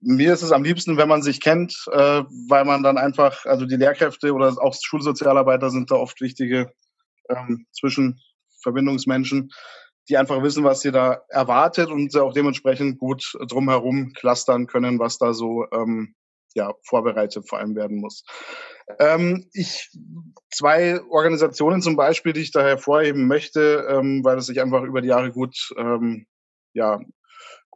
[0.00, 3.64] mir ist es am liebsten, wenn man sich kennt, äh, weil man dann einfach, also
[3.64, 6.70] die Lehrkräfte oder auch Schulsozialarbeiter sind da oft wichtige
[7.28, 9.50] ähm, Zwischenverbindungsmenschen,
[10.08, 15.18] die einfach wissen, was sie da erwartet und auch dementsprechend gut drumherum clustern können, was
[15.18, 16.14] da so ähm,
[16.54, 18.24] ja, vorbereitet vor allem werden muss.
[18.98, 19.90] Ähm, ich
[20.50, 25.02] zwei Organisationen zum Beispiel, die ich da hervorheben möchte, ähm, weil es sich einfach über
[25.02, 26.26] die Jahre gut ähm,
[26.72, 27.00] ja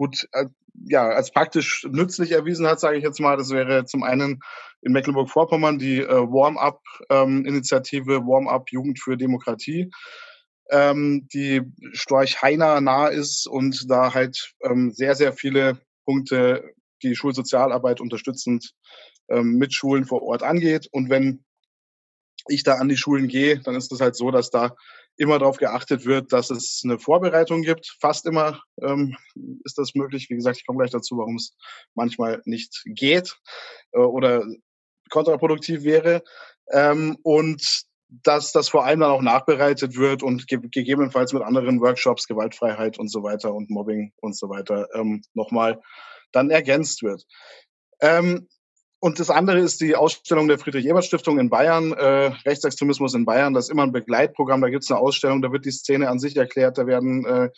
[0.01, 0.47] gut äh,
[0.89, 3.37] ja als praktisch nützlich erwiesen hat, sage ich jetzt mal.
[3.37, 4.41] Das wäre zum einen
[4.81, 9.91] in Mecklenburg-Vorpommern die äh, Warm-up-Initiative ähm, Warm-up Jugend für Demokratie
[10.71, 17.15] ähm, die Storch Heiner nah ist und da halt ähm, sehr, sehr viele Punkte die
[17.15, 18.73] Schulsozialarbeit unterstützend
[19.29, 20.89] ähm, mit Schulen vor Ort angeht.
[20.93, 21.45] Und wenn
[22.49, 24.75] ich da an die Schulen gehe, dann ist es halt so, dass da
[25.17, 27.95] immer darauf geachtet wird, dass es eine Vorbereitung gibt.
[28.01, 29.17] Fast immer ähm,
[29.65, 30.31] ist das möglich.
[30.31, 31.57] Wie gesagt, ich komme gleich dazu, warum es
[31.95, 33.37] manchmal nicht geht
[33.93, 34.45] äh, oder
[35.11, 36.23] kontraproduktiv wäre.
[36.73, 41.81] Ähm, und dass das vor allem dann auch nachbereitet wird und ge gegebenenfalls mit anderen
[41.81, 45.81] Workshops, Gewaltfreiheit und so weiter und Mobbing und so weiter ähm, nochmal
[46.33, 47.25] dann ergänzt wird.
[48.01, 48.49] Ähm,
[49.01, 53.55] und das andere ist die Ausstellung der Friedrich-Ebert-Stiftung in Bayern, äh, Rechtsextremismus in Bayern.
[53.55, 54.61] Das ist immer ein Begleitprogramm.
[54.61, 56.77] Da gibt es eine Ausstellung, da wird die Szene an sich erklärt.
[56.77, 57.49] Da werden äh,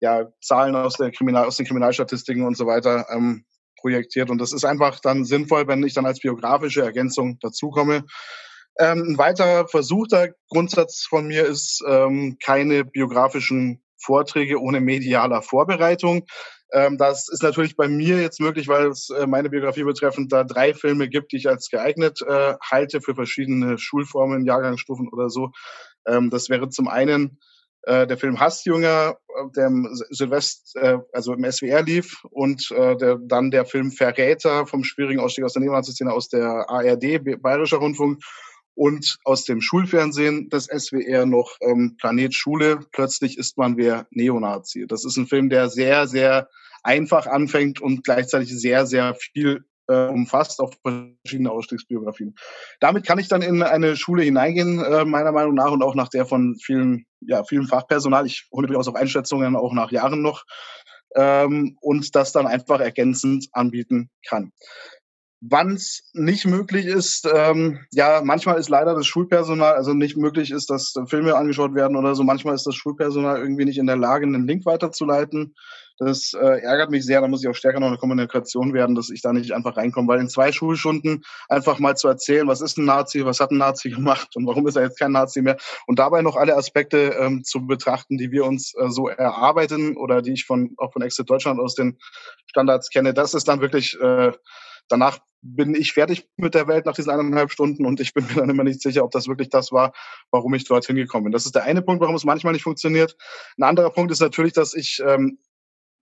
[0.00, 3.44] ja Zahlen aus, der Kriminal aus den Kriminalstatistiken und so weiter ähm,
[3.80, 4.28] projektiert.
[4.28, 8.04] Und das ist einfach dann sinnvoll, wenn ich dann als biografische Ergänzung dazukomme.
[8.80, 16.26] Ähm, ein weiterer versuchter Grundsatz von mir ist ähm, keine biografischen Vorträge ohne medialer Vorbereitung.
[16.72, 20.44] Ähm, das ist natürlich bei mir jetzt möglich, weil es äh, meine Biografie betreffend da
[20.44, 25.50] drei Filme gibt, die ich als geeignet äh, halte für verschiedene Schulformen, Jahrgangsstufen oder so.
[26.06, 27.38] Ähm, das wäre zum einen
[27.82, 32.96] äh, der Film Hassjünger, äh, der im Silvest, äh, also im SWR lief und äh,
[32.96, 37.78] der, dann der Film Verräter vom schwierigen Ausstieg aus der Neonazistszene aus der ARD, Bayerischer
[37.78, 38.22] Rundfunk
[38.78, 42.78] und aus dem Schulfernsehen des SWR noch ähm, Planet Schule.
[42.92, 44.86] Plötzlich ist man wer Neonazi.
[44.86, 46.48] Das ist ein Film, der sehr, sehr
[46.84, 52.36] einfach anfängt und gleichzeitig sehr, sehr viel äh, umfasst auf verschiedene Ausstiegsbiografien.
[52.78, 56.08] Damit kann ich dann in eine Schule hineingehen, äh, meiner Meinung nach, und auch nach
[56.08, 58.26] der von vielen, ja, vielen Fachpersonal.
[58.26, 60.44] Ich hole durchaus auch Einschätzungen, auch nach Jahren noch,
[61.16, 64.52] ähm, und das dann einfach ergänzend anbieten kann.
[65.40, 70.50] Wann es nicht möglich ist, ähm, ja, manchmal ist leider das Schulpersonal, also nicht möglich
[70.50, 72.24] ist, dass Filme angeschaut werden oder so.
[72.24, 75.54] Manchmal ist das Schulpersonal irgendwie nicht in der Lage, einen Link weiterzuleiten.
[75.98, 77.20] Das äh, ärgert mich sehr.
[77.20, 80.08] Da muss ich auch stärker noch eine Kommunikation werden, dass ich da nicht einfach reinkomme.
[80.08, 83.58] Weil in zwei Schulstunden einfach mal zu erzählen, was ist ein Nazi, was hat ein
[83.58, 87.16] Nazi gemacht und warum ist er jetzt kein Nazi mehr und dabei noch alle Aspekte
[87.18, 91.02] ähm, zu betrachten, die wir uns äh, so erarbeiten oder die ich von auch von
[91.02, 91.98] Exit Deutschland aus den
[92.46, 94.32] Standards kenne, das ist dann wirklich äh,
[94.88, 98.34] danach bin ich fertig mit der Welt nach diesen eineinhalb Stunden und ich bin mir
[98.34, 99.92] dann immer nicht sicher, ob das wirklich das war,
[100.30, 101.32] warum ich dorthin gekommen bin.
[101.32, 103.16] Das ist der eine Punkt, warum es manchmal nicht funktioniert.
[103.56, 105.38] Ein anderer Punkt ist natürlich, dass ich ähm,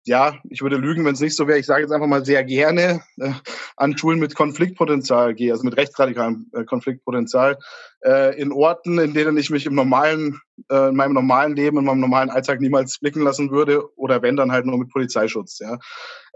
[0.05, 1.59] ja, ich würde lügen, wenn es nicht so wäre.
[1.59, 3.31] Ich sage jetzt einfach mal sehr gerne äh,
[3.77, 7.57] an Schulen mit Konfliktpotenzial gehe, also mit rechtsradikalem äh, Konfliktpotenzial,
[8.03, 10.39] äh, in Orten, in denen ich mich im normalen,
[10.69, 14.35] äh, in meinem normalen Leben, in meinem normalen Alltag niemals blicken lassen würde, oder wenn
[14.35, 15.59] dann halt nur mit Polizeischutz.
[15.59, 15.77] Ja,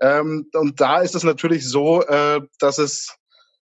[0.01, 3.17] ähm, und da ist es natürlich so, äh, dass es,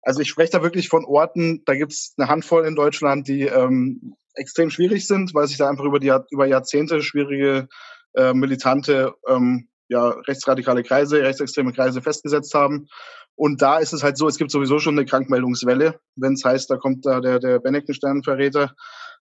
[0.00, 3.42] also ich spreche da wirklich von Orten, da gibt es eine Handvoll in Deutschland, die
[3.42, 7.68] ähm, extrem schwierig sind, weil sich da einfach über die über Jahrzehnte schwierige
[8.14, 12.86] äh, militante ähm, ja, rechtsradikale Kreise, rechtsextreme Kreise festgesetzt haben.
[13.34, 16.70] Und da ist es halt so, es gibt sowieso schon eine Krankmeldungswelle, wenn es heißt,
[16.70, 18.74] da kommt da der, der Beneckenstern-Verräter.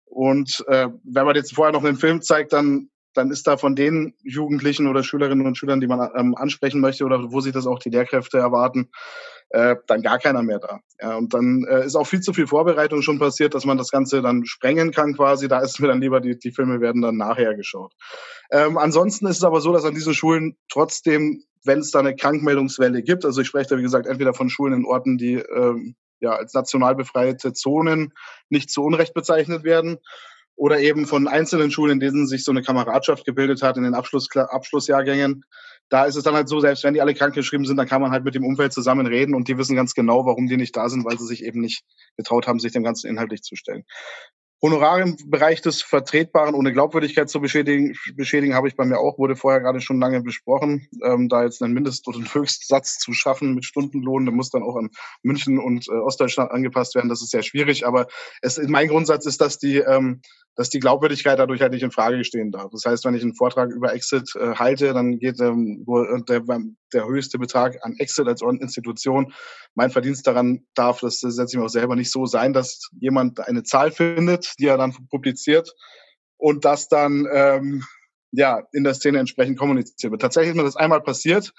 [0.04, 3.76] Und äh, wenn man jetzt vorher noch einen Film zeigt, dann, dann ist da von
[3.76, 7.66] den Jugendlichen oder Schülerinnen und Schülern, die man ähm, ansprechen möchte oder wo sich das
[7.66, 8.90] auch die Lehrkräfte erwarten,
[9.50, 10.80] äh, dann gar keiner mehr da.
[11.00, 13.90] Ja, und dann äh, ist auch viel zu viel Vorbereitung schon passiert, dass man das
[13.90, 15.48] Ganze dann sprengen kann quasi.
[15.48, 17.92] Da ist mir dann lieber, die, die Filme werden dann nachher geschaut.
[18.50, 22.14] Ähm, ansonsten ist es aber so, dass an diesen Schulen trotzdem, wenn es da eine
[22.14, 25.94] Krankmeldungswelle gibt, also ich spreche da wie gesagt entweder von Schulen in Orten, die ähm,
[26.20, 28.12] ja als national befreite Zonen
[28.48, 29.98] nicht zu Unrecht bezeichnet werden,
[30.58, 33.94] oder eben von einzelnen Schulen, in denen sich so eine Kameradschaft gebildet hat in den
[33.94, 35.44] Abschluss, Abschlussjahrgängen.
[35.88, 38.10] Da ist es dann halt so, selbst wenn die alle krankgeschrieben sind, dann kann man
[38.10, 40.88] halt mit dem Umfeld zusammen reden und die wissen ganz genau, warum die nicht da
[40.88, 41.82] sind, weil sie sich eben nicht
[42.16, 43.84] getraut haben, sich dem Ganzen inhaltlich zu stellen.
[44.60, 49.16] Honorare im Bereich des Vertretbaren ohne Glaubwürdigkeit zu beschädigen, beschädigen habe ich bei mir auch,
[49.16, 50.88] wurde vorher gerade schon lange besprochen.
[51.04, 54.64] Ähm, da jetzt einen Mindest- oder einen Höchstsatz zu schaffen mit Stundenlohn, der muss dann
[54.64, 54.90] auch an
[55.22, 57.08] München und äh, Ostdeutschland angepasst werden.
[57.08, 58.08] Das ist sehr schwierig, aber
[58.42, 60.22] es, mein Grundsatz ist, dass die, ähm,
[60.58, 62.72] dass die Glaubwürdigkeit dadurch halt nicht in Frage stehen darf.
[62.72, 66.42] Das heißt, wenn ich einen Vortrag über Exit äh, halte, dann geht ähm, äh, der,
[66.92, 69.32] der höchste Betrag an Exit als Institution.
[69.76, 73.38] Mein Verdienst daran darf, das setze ich mir auch selber nicht so sein, dass jemand
[73.38, 75.72] eine Zahl findet, die er dann publiziert
[76.38, 77.84] und das dann ähm,
[78.32, 80.22] ja in der Szene entsprechend kommuniziert wird.
[80.22, 81.52] Tatsächlich ist mir das einmal passiert,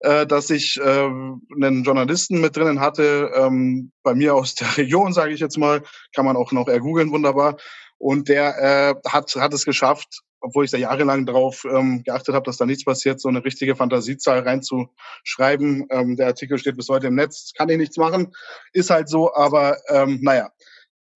[0.00, 5.12] äh, dass ich äh, einen Journalisten mit drinnen hatte, ähm, bei mir aus der Region,
[5.12, 5.82] sage ich jetzt mal,
[6.14, 7.56] kann man auch noch ergoogeln, wunderbar.
[7.98, 12.44] Und der äh, hat, hat es geschafft, obwohl ich da jahrelang darauf ähm, geachtet habe,
[12.44, 15.86] dass da nichts passiert, so eine richtige Fantasiezahl reinzuschreiben.
[15.90, 18.32] Ähm, der Artikel steht bis heute im Netz, kann ich nichts machen,
[18.72, 20.50] ist halt so, aber ähm, naja.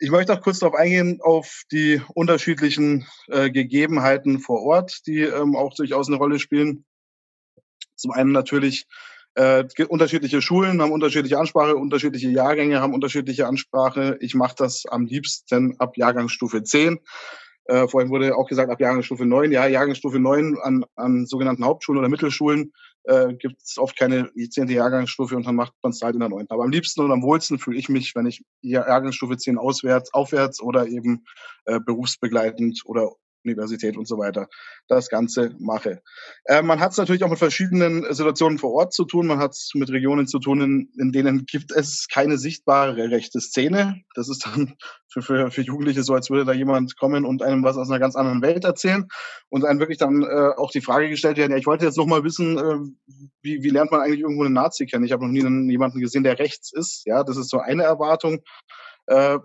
[0.01, 5.55] ich möchte auch kurz darauf eingehen, auf die unterschiedlichen äh, Gegebenheiten vor Ort, die ähm,
[5.55, 6.85] auch durchaus eine Rolle spielen.
[8.03, 8.86] Zum einen natürlich
[9.34, 14.18] äh, unterschiedliche Schulen haben unterschiedliche Ansprache, unterschiedliche Jahrgänge haben unterschiedliche Ansprache.
[14.20, 16.98] Ich mache das am liebsten ab Jahrgangsstufe 10.
[17.66, 19.53] Äh, vorhin wurde auch gesagt, ab Jahrgangsstufe 9.
[19.53, 22.72] Ja, Jahrgangsstufe 9 an, an sogenannten Hauptschulen oder Mittelschulen
[23.05, 26.28] äh, gibt es oft keine zehnte Jahrgangsstufe und dann macht man es halt in der
[26.28, 26.53] neunten.
[26.53, 30.61] Aber am liebsten und am wohlsten fühle ich mich, wenn ich Jahrgangsstufe 10 auswärts, aufwärts
[30.61, 31.24] oder eben
[31.64, 33.12] äh, berufsbegleitend oder
[33.45, 34.49] Universität und so weiter
[34.88, 36.03] das Ganze mache.
[36.45, 39.26] Äh, man hat es natürlich auch mit verschiedenen Situationen vor Ort zu tun.
[39.26, 43.40] Man hat es mit Regionen zu tun, in, in, denen gibt es keine sichtbare rechte
[43.40, 44.03] Szene.
[44.14, 44.74] Das ist dann
[45.09, 47.99] für, für, für Jugendliche so, als würde da jemand kommen und einem was aus einer
[47.99, 49.09] ganz anderen Welt erzählen
[49.49, 52.07] und einem wirklich dann äh, auch die Frage gestellt werden, ja, ich wollte jetzt noch
[52.07, 52.78] mal wissen, äh,
[53.43, 55.05] wie, wie lernt man eigentlich irgendwo einen Nazi kennen?
[55.05, 57.03] Ich habe noch nie einen, jemanden gesehen, der rechts ist.
[57.07, 58.40] Ja, das ist so eine Erwartung
[59.07, 59.38] äh,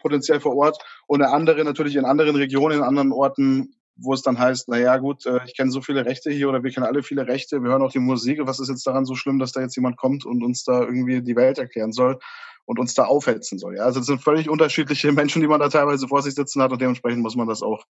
[0.00, 4.22] potenziell vor Ort und eine andere natürlich in anderen Regionen, in anderen Orten, wo es
[4.22, 7.02] dann heißt, naja gut, äh, ich kenne so viele Rechte hier oder wir kennen alle
[7.02, 9.60] viele Rechte, wir hören auch die Musik, was ist jetzt daran so schlimm, dass da
[9.60, 12.18] jetzt jemand kommt und uns da irgendwie die Welt erklären soll
[12.64, 13.76] und uns da aufhetzen soll.
[13.76, 13.84] Ja?
[13.84, 16.80] Also das sind völlig unterschiedliche Menschen, die man da teilweise vor sich sitzen hat und
[16.80, 17.84] dementsprechend muss man das auch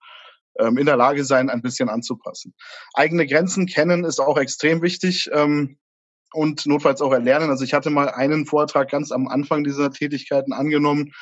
[0.59, 2.53] ähm, in der Lage sein, ein bisschen anzupassen.
[2.93, 5.29] Eigene Grenzen kennen ist auch extrem wichtig.
[5.33, 5.77] Ähm,
[6.37, 7.49] und notfalls auch erlernen.
[7.49, 11.13] Also ich hatte mal einen Vortrag ganz am Anfang dieser Tätigkeiten angenommen,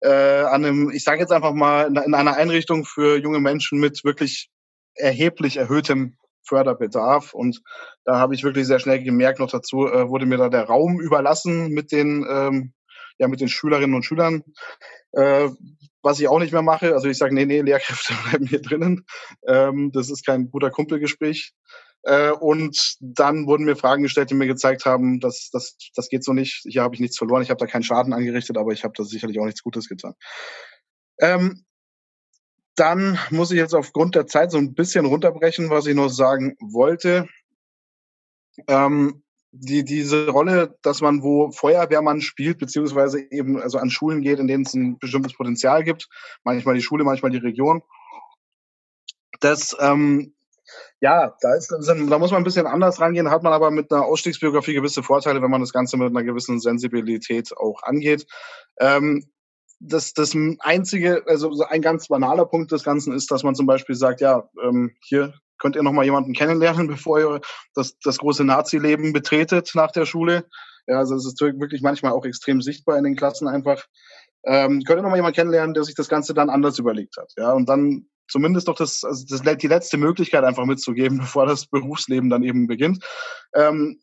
[0.00, 4.04] äh, an einem, ich sage jetzt einfach mal, in einer Einrichtung für junge Menschen mit
[4.04, 4.50] wirklich
[4.94, 7.32] erheblich erhöhtem Förderbedarf.
[7.32, 7.62] Und
[8.04, 11.00] da habe ich wirklich sehr schnell gemerkt, noch dazu äh, wurde mir da der Raum
[11.00, 12.74] überlassen mit den, ähm,
[13.18, 14.44] ja, mit den Schülerinnen und Schülern.
[15.12, 15.48] Äh,
[16.02, 16.94] was ich auch nicht mehr mache.
[16.94, 19.06] Also ich sage, nee, nee, Lehrkräfte bleiben hier drinnen.
[19.46, 21.54] Ähm, das ist kein guter Kumpelgespräch.
[22.02, 26.24] Äh, und dann wurden mir Fragen gestellt, die mir gezeigt haben, dass das, das geht
[26.24, 26.62] so nicht.
[26.68, 27.42] Hier habe ich nichts verloren.
[27.42, 30.14] Ich habe da keinen Schaden angerichtet, aber ich habe da sicherlich auch nichts Gutes getan.
[31.20, 31.64] Ähm,
[32.76, 36.56] dann muss ich jetzt aufgrund der Zeit so ein bisschen runterbrechen, was ich noch sagen
[36.60, 37.28] wollte.
[38.68, 44.38] Ähm, die, diese Rolle, dass man wo Feuerwehrmann spielt, beziehungsweise eben also an Schulen geht,
[44.38, 46.08] in denen es ein bestimmtes Potenzial gibt,
[46.44, 47.82] manchmal die Schule, manchmal die Region,
[49.40, 50.34] das ähm,
[51.00, 54.04] ja, da, ist, da muss man ein bisschen anders rangehen, hat man aber mit einer
[54.04, 58.26] Ausstiegsbiografie gewisse Vorteile, wenn man das Ganze mit einer gewissen Sensibilität auch angeht.
[58.80, 59.30] Ähm,
[59.80, 63.94] das, das einzige, also ein ganz banaler Punkt des Ganzen ist, dass man zum Beispiel
[63.94, 67.40] sagt, ja, ähm, hier könnt ihr noch mal jemanden kennenlernen, bevor ihr
[67.74, 70.46] das, das große Nazi-Leben betretet nach der Schule.
[70.86, 73.84] Ja, also es ist wirklich manchmal auch extrem sichtbar in den Klassen einfach.
[74.44, 77.32] Ähm, könnt ihr noch mal jemanden kennenlernen, der sich das Ganze dann anders überlegt hat.
[77.36, 81.66] Ja, und dann zumindest doch das, also das, die letzte Möglichkeit einfach mitzugeben, bevor das
[81.66, 83.04] Berufsleben dann eben beginnt.
[83.54, 84.00] Ähm,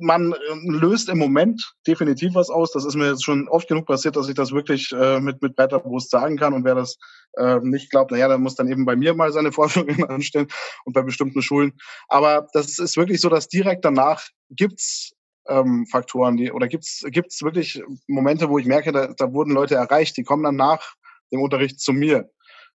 [0.00, 2.72] man ähm, löst im Moment definitiv was aus.
[2.72, 5.54] Das ist mir jetzt schon oft genug passiert, dass ich das wirklich äh, mit, mit
[5.54, 6.54] breiter Brust sagen kann.
[6.54, 6.96] Und wer das
[7.36, 10.48] äh, nicht glaubt, naja, dann muss dann eben bei mir mal seine Forschungen anstellen
[10.84, 11.72] und bei bestimmten Schulen.
[12.08, 15.12] Aber das ist wirklich so, dass direkt danach gibt's
[15.48, 19.74] ähm, Faktoren, die oder gibt's gibt's wirklich Momente, wo ich merke, da, da wurden Leute
[19.74, 20.94] erreicht, die kommen dann nach
[21.32, 22.30] dem Unterricht zu mir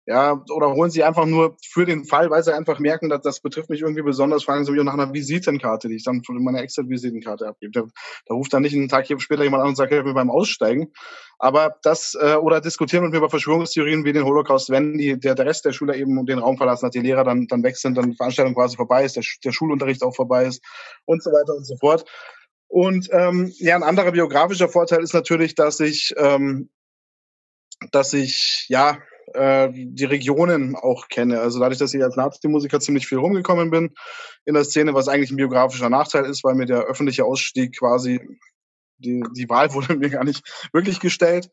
[0.08, 3.40] ja, oder holen sie einfach nur für den Fall, weil sie einfach merken, dass das
[3.40, 6.62] betrifft mich irgendwie besonders, fragen sie mich nach einer Visitenkarte, die ich dann von meiner
[6.62, 7.72] Excel-Visitenkarte abgebe.
[7.72, 7.84] Da,
[8.28, 10.94] da, ruft dann nicht einen Tag später jemand an und sagt, helf mir beim Aussteigen.
[11.40, 15.34] Aber das, äh, oder diskutieren mit mir über Verschwörungstheorien wie den Holocaust, wenn die, der,
[15.34, 17.98] der Rest der Schüler eben den Raum verlassen hat, die Lehrer dann, dann weg sind,
[17.98, 20.64] dann die Veranstaltung quasi vorbei ist, der, der Schulunterricht auch vorbei ist
[21.06, 22.06] und so weiter und so fort.
[22.68, 26.70] Und ähm, ja, ein anderer biografischer Vorteil ist natürlich, dass ich, ähm,
[27.92, 29.00] dass ich ja
[29.34, 31.40] äh, die Regionen auch kenne.
[31.40, 33.92] Also dadurch, dass ich als Nazi-Musiker ziemlich viel rumgekommen bin
[34.46, 38.20] in der Szene, was eigentlich ein biografischer Nachteil ist, weil mir der öffentliche Ausstieg quasi
[38.98, 40.44] die, die Wahl wurde mir gar nicht
[40.74, 41.50] wirklich gestellt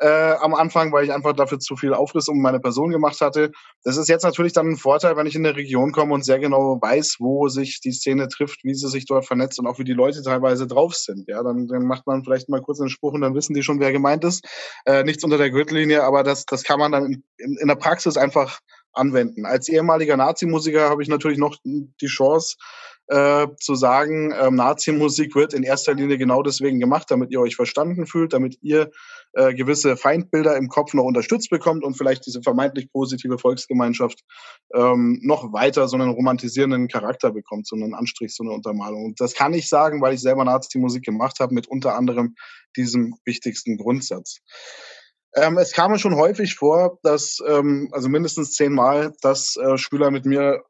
[0.00, 3.52] äh, am Anfang, weil ich einfach dafür zu viel Aufriss um meine Person gemacht hatte.
[3.82, 6.38] Das ist jetzt natürlich dann ein Vorteil, wenn ich in der Region komme und sehr
[6.38, 9.84] genau weiß, wo sich die Szene trifft, wie sie sich dort vernetzt und auch wie
[9.84, 11.28] die Leute teilweise drauf sind.
[11.28, 13.80] Ja, dann, dann macht man vielleicht mal kurz einen Spruch und dann wissen die schon,
[13.80, 14.44] wer gemeint ist.
[14.86, 17.76] Äh, nichts unter der Gürtellinie, aber das, das kann man dann in, in, in der
[17.76, 18.60] Praxis einfach
[18.92, 19.44] anwenden.
[19.44, 22.56] Als ehemaliger Nazi-Musiker habe ich natürlich noch die Chance,
[23.08, 27.56] äh, zu sagen, ähm, Nazi-Musik wird in erster Linie genau deswegen gemacht, damit ihr euch
[27.56, 28.90] verstanden fühlt, damit ihr
[29.34, 34.20] äh, gewisse Feindbilder im Kopf noch unterstützt bekommt und vielleicht diese vermeintlich positive Volksgemeinschaft
[34.74, 39.04] ähm, noch weiter so einen romantisierenden Charakter bekommt, so einen Anstrich, so eine Untermalung.
[39.04, 42.36] Und das kann ich sagen, weil ich selber Nazi-Musik gemacht habe, mit unter anderem
[42.76, 44.38] diesem wichtigsten Grundsatz.
[45.36, 50.10] Ähm, es kam mir schon häufig vor, dass, ähm, also mindestens zehnmal, dass äh, Schüler
[50.10, 50.62] mit mir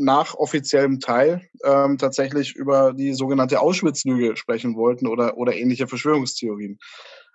[0.00, 6.78] nach offiziellem Teil ähm, tatsächlich über die sogenannte Auschwitz-Lüge sprechen wollten oder, oder ähnliche Verschwörungstheorien.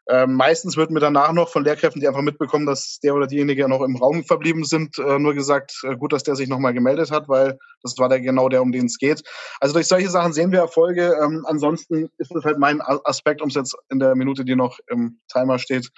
[0.08, 3.68] Ähm, meistens wird mir danach noch von Lehrkräften, die einfach mitbekommen, dass der oder diejenige
[3.68, 7.10] noch im Raum verblieben sind, äh, nur gesagt, äh, gut, dass der sich nochmal gemeldet
[7.10, 9.24] hat, weil das war der genau der, um den es geht.
[9.60, 11.18] Also durch solche Sachen sehen wir Erfolge.
[11.24, 14.78] Ähm, ansonsten ist es halt mein Aspekt, um es jetzt in der Minute, die noch
[14.88, 15.90] im Timer steht,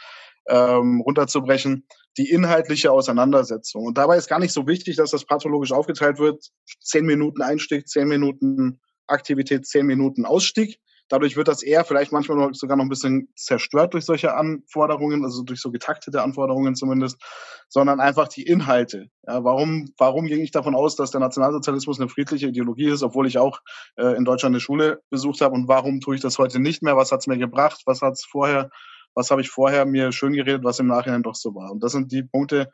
[0.49, 1.85] ähm, runterzubrechen,
[2.17, 3.85] die inhaltliche Auseinandersetzung.
[3.85, 6.49] Und dabei ist gar nicht so wichtig, dass das pathologisch aufgeteilt wird.
[6.79, 10.79] Zehn Minuten Einstieg, zehn Minuten Aktivität, zehn Minuten Ausstieg.
[11.09, 15.23] Dadurch wird das eher vielleicht manchmal noch, sogar noch ein bisschen zerstört durch solche Anforderungen,
[15.23, 17.21] also durch so getaktete Anforderungen zumindest,
[17.69, 19.09] sondern einfach die Inhalte.
[19.25, 23.25] Ja, warum, warum ging ich davon aus, dass der Nationalsozialismus eine friedliche Ideologie ist, obwohl
[23.25, 23.61] ich auch
[23.95, 26.97] äh, in Deutschland eine Schule besucht habe und warum tue ich das heute nicht mehr?
[26.97, 27.83] Was hat es mir gebracht?
[27.85, 28.69] Was hat es vorher
[29.18, 31.72] was habe ich vorher mir schön geredet, was im Nachhinein doch so war.
[31.72, 32.70] Und das sind die Punkte,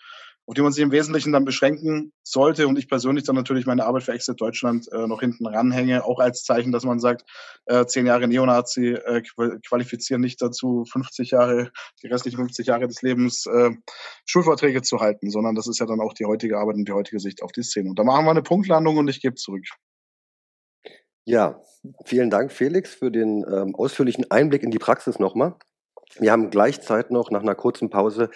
[0.45, 3.85] auf die man sich im Wesentlichen dann beschränken sollte und ich persönlich dann natürlich meine
[3.85, 7.23] Arbeit für Exit Deutschland äh, noch hinten ranhänge, auch als Zeichen, dass man sagt,
[7.65, 9.21] äh, zehn Jahre Neonazi äh,
[9.65, 11.71] qualifizieren nicht dazu, 50 Jahre,
[12.03, 13.71] die restlichen 50 Jahre des Lebens äh,
[14.25, 17.21] Schulvorträge zu halten, sondern das ist ja dann auch die heutige Arbeit und die heutige
[17.21, 17.89] Sicht auf die Szene.
[17.89, 19.63] Und da machen wir eine Punktlandung und ich gebe zurück.
[21.23, 21.61] Ja,
[22.03, 25.55] vielen Dank, Felix, für den ähm, ausführlichen Einblick in die Praxis nochmal.
[26.19, 28.29] Wir haben gleichzeitig noch nach einer kurzen Pause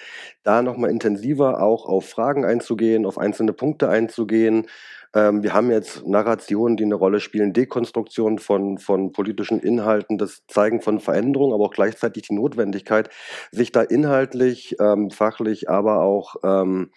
[0.43, 4.67] da nochmal intensiver auch auf Fragen einzugehen, auf einzelne Punkte einzugehen,
[5.14, 10.45] ähm, wir haben jetzt Narrationen, die eine Rolle spielen, Dekonstruktion von, von politischen Inhalten, das
[10.47, 13.10] Zeigen von Veränderungen, aber auch gleichzeitig die Notwendigkeit,
[13.51, 16.91] sich da inhaltlich, ähm, fachlich, aber auch ähm,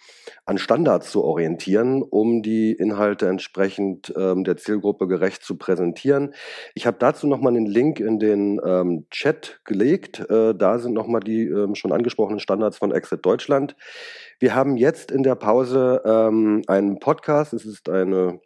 [0.45, 6.35] an Standards zu orientieren, um die Inhalte entsprechend ähm, der Zielgruppe gerecht zu präsentieren.
[6.75, 10.21] Ich habe dazu nochmal einen Link in den ähm, Chat gelegt.
[10.31, 13.77] Äh, da sind nochmal die ähm, schon angesprochenen Standards von Exit Deutschland.
[14.43, 17.53] Wir haben jetzt in der Pause ähm, einen Podcast.
[17.53, 18.41] Es ist eine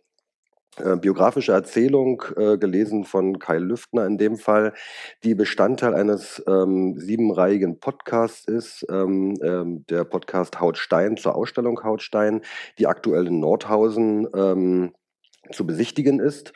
[0.76, 4.74] äh, biografische Erzählung, äh, gelesen von Kai Lüftner in dem Fall,
[5.22, 8.84] die Bestandteil eines ähm, siebenreihigen Podcasts ist.
[8.90, 12.40] Ähm, ähm, der Podcast Hautstein zur Ausstellung Hautstein,
[12.80, 14.94] die aktuell in Nordhausen ähm,
[15.52, 16.52] zu besichtigen ist.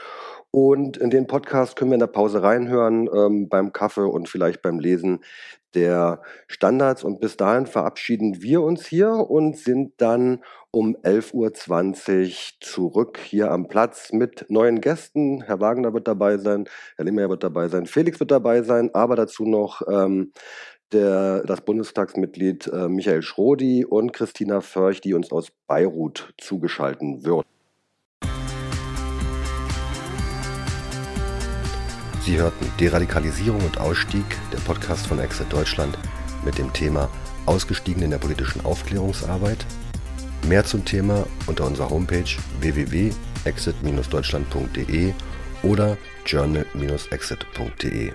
[0.51, 4.63] Und in den Podcast können wir in der Pause reinhören, ähm, beim Kaffee und vielleicht
[4.63, 5.21] beim Lesen
[5.75, 7.05] der Standards.
[7.05, 13.51] Und bis dahin verabschieden wir uns hier und sind dann um 11.20 Uhr zurück hier
[13.51, 15.43] am Platz mit neuen Gästen.
[15.43, 19.17] Herr Wagner wird dabei sein, Herr Lehmer wird dabei sein, Felix wird dabei sein, aber
[19.17, 20.33] dazu noch ähm,
[20.93, 27.47] der, das Bundestagsmitglied äh, Michael Schrodi und Christina Förch, die uns aus Beirut zugeschalten wird.
[32.29, 34.23] Sie hörten Deradikalisierung und Ausstieg,
[34.53, 35.99] der Podcast von Exit Deutschland
[36.45, 37.09] mit dem Thema
[37.47, 39.65] Ausgestiegen in der politischen Aufklärungsarbeit.
[40.47, 42.29] Mehr zum Thema unter unserer Homepage
[42.61, 45.15] www.exit-deutschland.de
[45.63, 48.13] oder journal-exit.de.